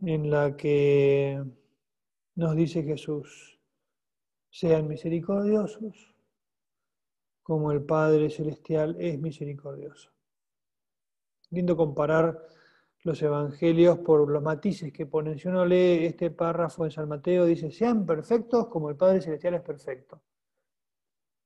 en 0.00 0.30
la 0.30 0.56
que 0.56 1.42
nos 2.36 2.54
dice 2.54 2.84
Jesús, 2.84 3.58
sean 4.48 4.86
misericordiosos 4.86 6.14
como 7.42 7.72
el 7.72 7.82
Padre 7.84 8.30
Celestial 8.30 8.94
es 9.00 9.18
misericordioso. 9.18 10.12
Lindo 11.50 11.76
comparar 11.76 12.40
los 13.04 13.22
evangelios 13.22 13.98
por 13.98 14.28
los 14.28 14.42
matices 14.42 14.92
que 14.92 15.06
ponen. 15.06 15.38
Si 15.38 15.48
uno 15.48 15.64
lee 15.64 16.06
este 16.06 16.30
párrafo 16.30 16.84
en 16.84 16.90
San 16.90 17.08
Mateo, 17.08 17.44
dice, 17.44 17.70
sean 17.70 18.04
perfectos 18.04 18.68
como 18.68 18.90
el 18.90 18.96
Padre 18.96 19.20
Celestial 19.20 19.54
es 19.54 19.62
perfecto. 19.62 20.22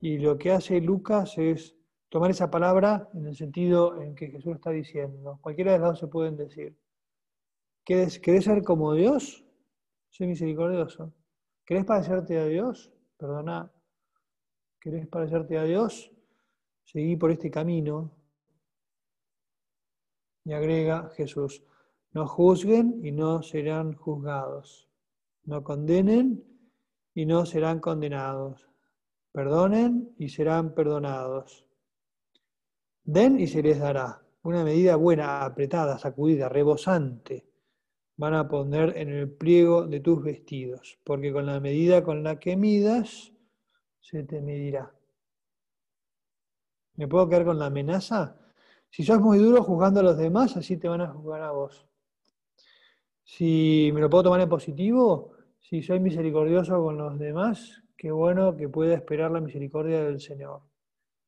Y 0.00 0.18
lo 0.18 0.36
que 0.36 0.50
hace 0.50 0.80
Lucas 0.80 1.38
es 1.38 1.76
tomar 2.08 2.30
esa 2.30 2.50
palabra 2.50 3.08
en 3.14 3.26
el 3.26 3.36
sentido 3.36 4.00
en 4.02 4.14
que 4.14 4.28
Jesús 4.28 4.54
está 4.54 4.70
diciendo. 4.70 5.38
Cualquiera 5.40 5.72
de 5.72 5.78
los 5.78 5.90
dos 5.90 5.98
se 6.00 6.06
pueden 6.08 6.36
decir. 6.36 6.76
¿Querés, 7.84 8.20
ser 8.44 8.62
como 8.62 8.94
Dios? 8.94 9.44
Sé 10.08 10.26
misericordioso. 10.26 11.12
¿Querés 11.64 11.84
parecerte 11.84 12.38
a 12.38 12.46
Dios? 12.46 12.92
Perdona. 13.16 13.72
¿Querés 14.80 15.06
parecerte 15.06 15.58
a 15.58 15.64
Dios? 15.64 16.12
Seguí 16.84 17.16
por 17.16 17.30
este 17.30 17.50
camino. 17.50 18.10
Y 20.44 20.52
agrega 20.52 21.10
Jesús, 21.16 21.62
no 22.12 22.26
juzguen 22.26 23.00
y 23.02 23.12
no 23.12 23.42
serán 23.42 23.94
juzgados. 23.94 24.88
No 25.44 25.64
condenen 25.64 26.44
y 27.14 27.26
no 27.26 27.46
serán 27.46 27.80
condenados. 27.80 28.68
Perdonen 29.32 30.14
y 30.18 30.28
serán 30.28 30.74
perdonados. 30.74 31.66
Den 33.04 33.40
y 33.40 33.46
se 33.46 33.62
les 33.62 33.78
dará. 33.78 34.22
Una 34.42 34.64
medida 34.64 34.96
buena, 34.96 35.44
apretada, 35.44 35.98
sacudida, 35.98 36.48
rebosante, 36.48 37.46
van 38.16 38.34
a 38.34 38.48
poner 38.48 38.96
en 38.96 39.08
el 39.08 39.30
pliego 39.30 39.86
de 39.86 40.00
tus 40.00 40.22
vestidos, 40.22 40.98
porque 41.04 41.32
con 41.32 41.46
la 41.46 41.60
medida 41.60 42.02
con 42.02 42.22
la 42.22 42.38
que 42.38 42.56
midas, 42.56 43.32
se 44.00 44.24
te 44.24 44.40
medirá. 44.42 44.92
¿Me 46.96 47.08
puedo 47.08 47.28
quedar 47.28 47.44
con 47.44 47.58
la 47.58 47.66
amenaza? 47.66 48.41
Si 48.92 49.02
sos 49.02 49.20
muy 49.20 49.38
duro 49.38 49.64
juzgando 49.64 49.98
a 49.98 50.04
los 50.04 50.16
demás, 50.16 50.56
así 50.56 50.76
te 50.76 50.86
van 50.86 51.00
a 51.00 51.08
juzgar 51.08 51.42
a 51.42 51.50
vos. 51.50 51.84
Si 53.24 53.90
me 53.92 54.00
lo 54.00 54.08
puedo 54.08 54.24
tomar 54.24 54.40
en 54.40 54.48
positivo, 54.48 55.32
si 55.58 55.82
soy 55.82 55.98
misericordioso 55.98 56.80
con 56.80 56.96
los 56.96 57.18
demás, 57.18 57.82
Qué 58.02 58.10
bueno 58.10 58.56
que 58.56 58.68
pueda 58.68 58.94
esperar 58.94 59.30
la 59.30 59.40
misericordia 59.40 60.02
del 60.02 60.20
Señor. 60.20 60.62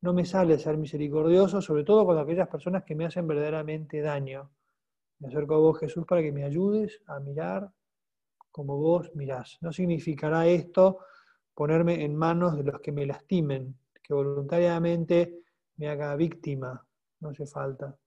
No 0.01 0.11
me 0.11 0.25
sale 0.25 0.59
ser 0.59 0.75
misericordioso, 0.75 1.61
sobre 1.61 1.85
todo 1.85 2.05
con 2.05 2.17
aquellas 2.17 2.49
personas 2.49 2.83
que 2.83 2.95
me 2.95 3.05
hacen 3.05 3.25
verdaderamente 3.25 4.01
daño. 4.01 4.51
Me 5.19 5.29
acerco 5.29 5.55
a 5.55 5.59
vos, 5.59 5.79
Jesús, 5.79 6.05
para 6.05 6.21
que 6.21 6.33
me 6.33 6.43
ayudes 6.43 7.01
a 7.05 7.21
mirar 7.21 7.71
como 8.51 8.75
vos 8.75 9.09
mirás. 9.15 9.57
No 9.61 9.71
significará 9.71 10.47
esto 10.47 10.99
ponerme 11.53 12.03
en 12.03 12.13
manos 12.13 12.57
de 12.57 12.65
los 12.65 12.81
que 12.81 12.91
me 12.91 13.05
lastimen, 13.05 13.73
que 14.03 14.13
voluntariamente 14.13 15.43
me 15.77 15.87
haga 15.87 16.13
víctima. 16.17 16.85
No 17.25 17.31
hace 17.31 17.47
falta. 17.47 17.97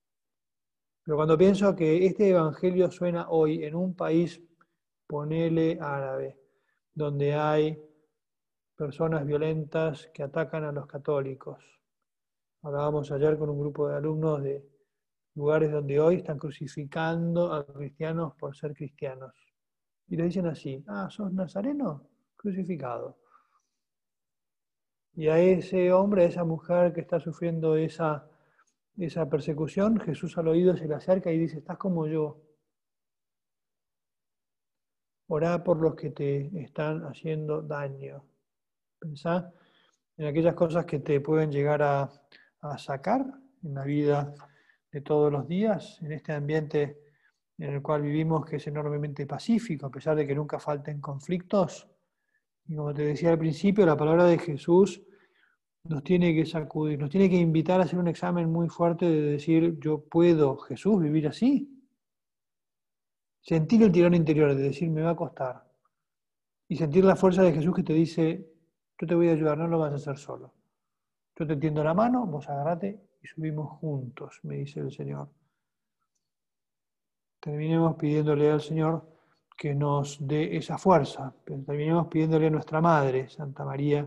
Pero 1.03 1.17
cuando 1.17 1.37
pienso 1.37 1.75
que 1.75 2.07
este 2.07 2.29
Evangelio 2.29 2.89
suena 2.89 3.29
hoy 3.31 3.65
en 3.65 3.75
un 3.75 3.97
país, 3.97 4.41
ponele 5.09 5.77
árabe, 5.81 6.39
donde 6.95 7.35
hay 7.35 7.83
personas 8.77 9.27
violentas 9.27 10.09
que 10.15 10.23
atacan 10.23 10.63
a 10.63 10.71
los 10.71 10.87
católicos. 10.87 11.59
Hablábamos 12.63 13.11
ayer 13.11 13.37
con 13.37 13.51
un 13.51 13.59
grupo 13.59 13.89
de 13.89 13.97
alumnos 13.97 14.41
de 14.41 14.65
lugares 15.35 15.73
donde 15.73 15.99
hoy 15.99 16.17
están 16.19 16.39
crucificando 16.39 17.53
a 17.53 17.67
cristianos 17.67 18.37
por 18.37 18.55
ser 18.55 18.73
cristianos. 18.73 19.35
Y 20.07 20.17
le 20.17 20.27
dicen 20.27 20.47
así, 20.47 20.85
ah, 20.87 21.09
¿sos 21.11 21.33
nazareno? 21.33 22.09
Crucificado. 22.37 23.19
Y 25.15 25.27
a 25.27 25.41
ese 25.41 25.93
hombre, 25.93 26.23
a 26.23 26.27
esa 26.27 26.45
mujer 26.45 26.93
que 26.93 27.01
está 27.01 27.19
sufriendo 27.19 27.75
esa, 27.75 28.31
esa 29.07 29.29
persecución, 29.29 30.01
Jesús 30.01 30.37
al 30.39 30.49
oído 30.49 30.77
se 30.77 30.89
le 30.89 30.95
acerca 30.95 31.31
y 31.31 31.39
dice, 31.39 31.59
estás 31.59 31.79
como 31.79 32.07
yo. 32.07 32.43
Orá 35.29 35.63
por 35.63 35.81
los 35.81 35.95
que 35.95 36.11
te 36.11 36.51
están 36.61 37.05
haciendo 37.05 37.63
daño. 37.63 38.25
Pensá 38.99 39.53
en 40.17 40.27
aquellas 40.27 40.55
cosas 40.55 40.85
que 40.85 40.99
te 40.99 41.21
pueden 41.21 41.53
llegar 41.53 41.83
a, 41.83 42.11
sacar 42.77 43.25
en 43.63 43.75
la 43.75 43.85
vida 43.85 44.35
de 44.91 45.01
todos 45.01 45.31
los 45.31 45.47
días, 45.47 46.03
en 46.03 46.11
este 46.13 46.33
ambiente 46.33 46.99
en 47.57 47.75
el 47.75 47.83
cual 47.83 48.03
vivimos 48.03 48.45
que 48.45 48.57
es 48.57 48.67
enormemente 48.67 49.27
pacífico, 49.27 49.87
a 49.87 49.91
pesar 49.91 50.17
de 50.17 50.27
que 50.27 50.35
nunca 50.35 50.59
falten 50.59 51.01
conflictos. 51.01 51.89
Y 52.67 52.75
como 52.75 52.93
te 52.93 53.03
decía 53.03 53.31
al 53.31 53.39
principio, 53.39 53.87
la 53.87 53.97
palabra 53.97 54.25
de 54.25 54.39
Jesús 54.39 55.03
nos 55.89 56.05
tiene 56.05 56.35
que 56.35 56.45
sacudir, 56.45 56.99
nos 56.99 57.11
tiene 57.11 57.31
que 57.31 57.37
invitar 57.37 57.81
a 57.81 57.85
hacer 57.85 57.99
un 57.99 58.09
examen 58.09 58.51
muy 58.51 58.69
fuerte 58.69 59.07
de 59.07 59.23
decir, 59.23 59.79
yo 59.81 60.05
puedo, 60.05 60.59
Jesús, 60.59 61.01
vivir 61.01 61.27
así. 61.27 61.75
Sentir 63.41 63.83
el 63.83 63.91
tirón 63.91 64.15
interior 64.15 64.55
de 64.55 64.63
decir, 64.63 64.91
me 64.91 65.01
va 65.01 65.11
a 65.11 65.17
costar. 65.17 65.65
Y 66.69 66.77
sentir 66.77 67.05
la 67.05 67.17
fuerza 67.17 67.43
de 67.43 67.53
Jesús 67.53 67.75
que 67.75 67.83
te 67.83 67.95
dice, 67.95 68.47
yo 68.99 69.07
te 69.07 69.15
voy 69.15 69.29
a 69.29 69.33
ayudar, 69.33 69.57
no 69.57 69.67
lo 69.67 69.79
vas 69.79 69.93
a 69.93 69.97
hacer 69.97 70.19
solo. 70.19 70.53
Yo 71.35 71.47
te 71.47 71.57
tiendo 71.57 71.83
la 71.83 71.95
mano, 71.95 72.27
vos 72.27 72.47
agarrate 72.49 73.01
y 73.23 73.27
subimos 73.27 73.79
juntos, 73.79 74.41
me 74.43 74.57
dice 74.57 74.81
el 74.81 74.93
Señor. 74.93 75.31
Terminemos 77.41 77.97
pidiéndole 77.97 78.51
al 78.51 78.61
Señor 78.61 79.09
que 79.57 79.75
nos 79.75 80.19
dé 80.21 80.55
esa 80.57 80.77
fuerza. 80.77 81.33
Terminemos 81.45 82.09
pidiéndole 82.09 82.49
a 82.49 82.51
nuestra 82.51 82.83
Madre, 82.83 83.29
Santa 83.31 83.65
María, 83.65 84.07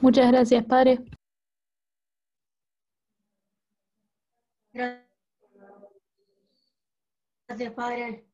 Muchas 0.00 0.30
gracias, 0.30 0.64
Padre. 0.64 0.98
Gracias, 7.48 7.72
Padre. 7.74 8.26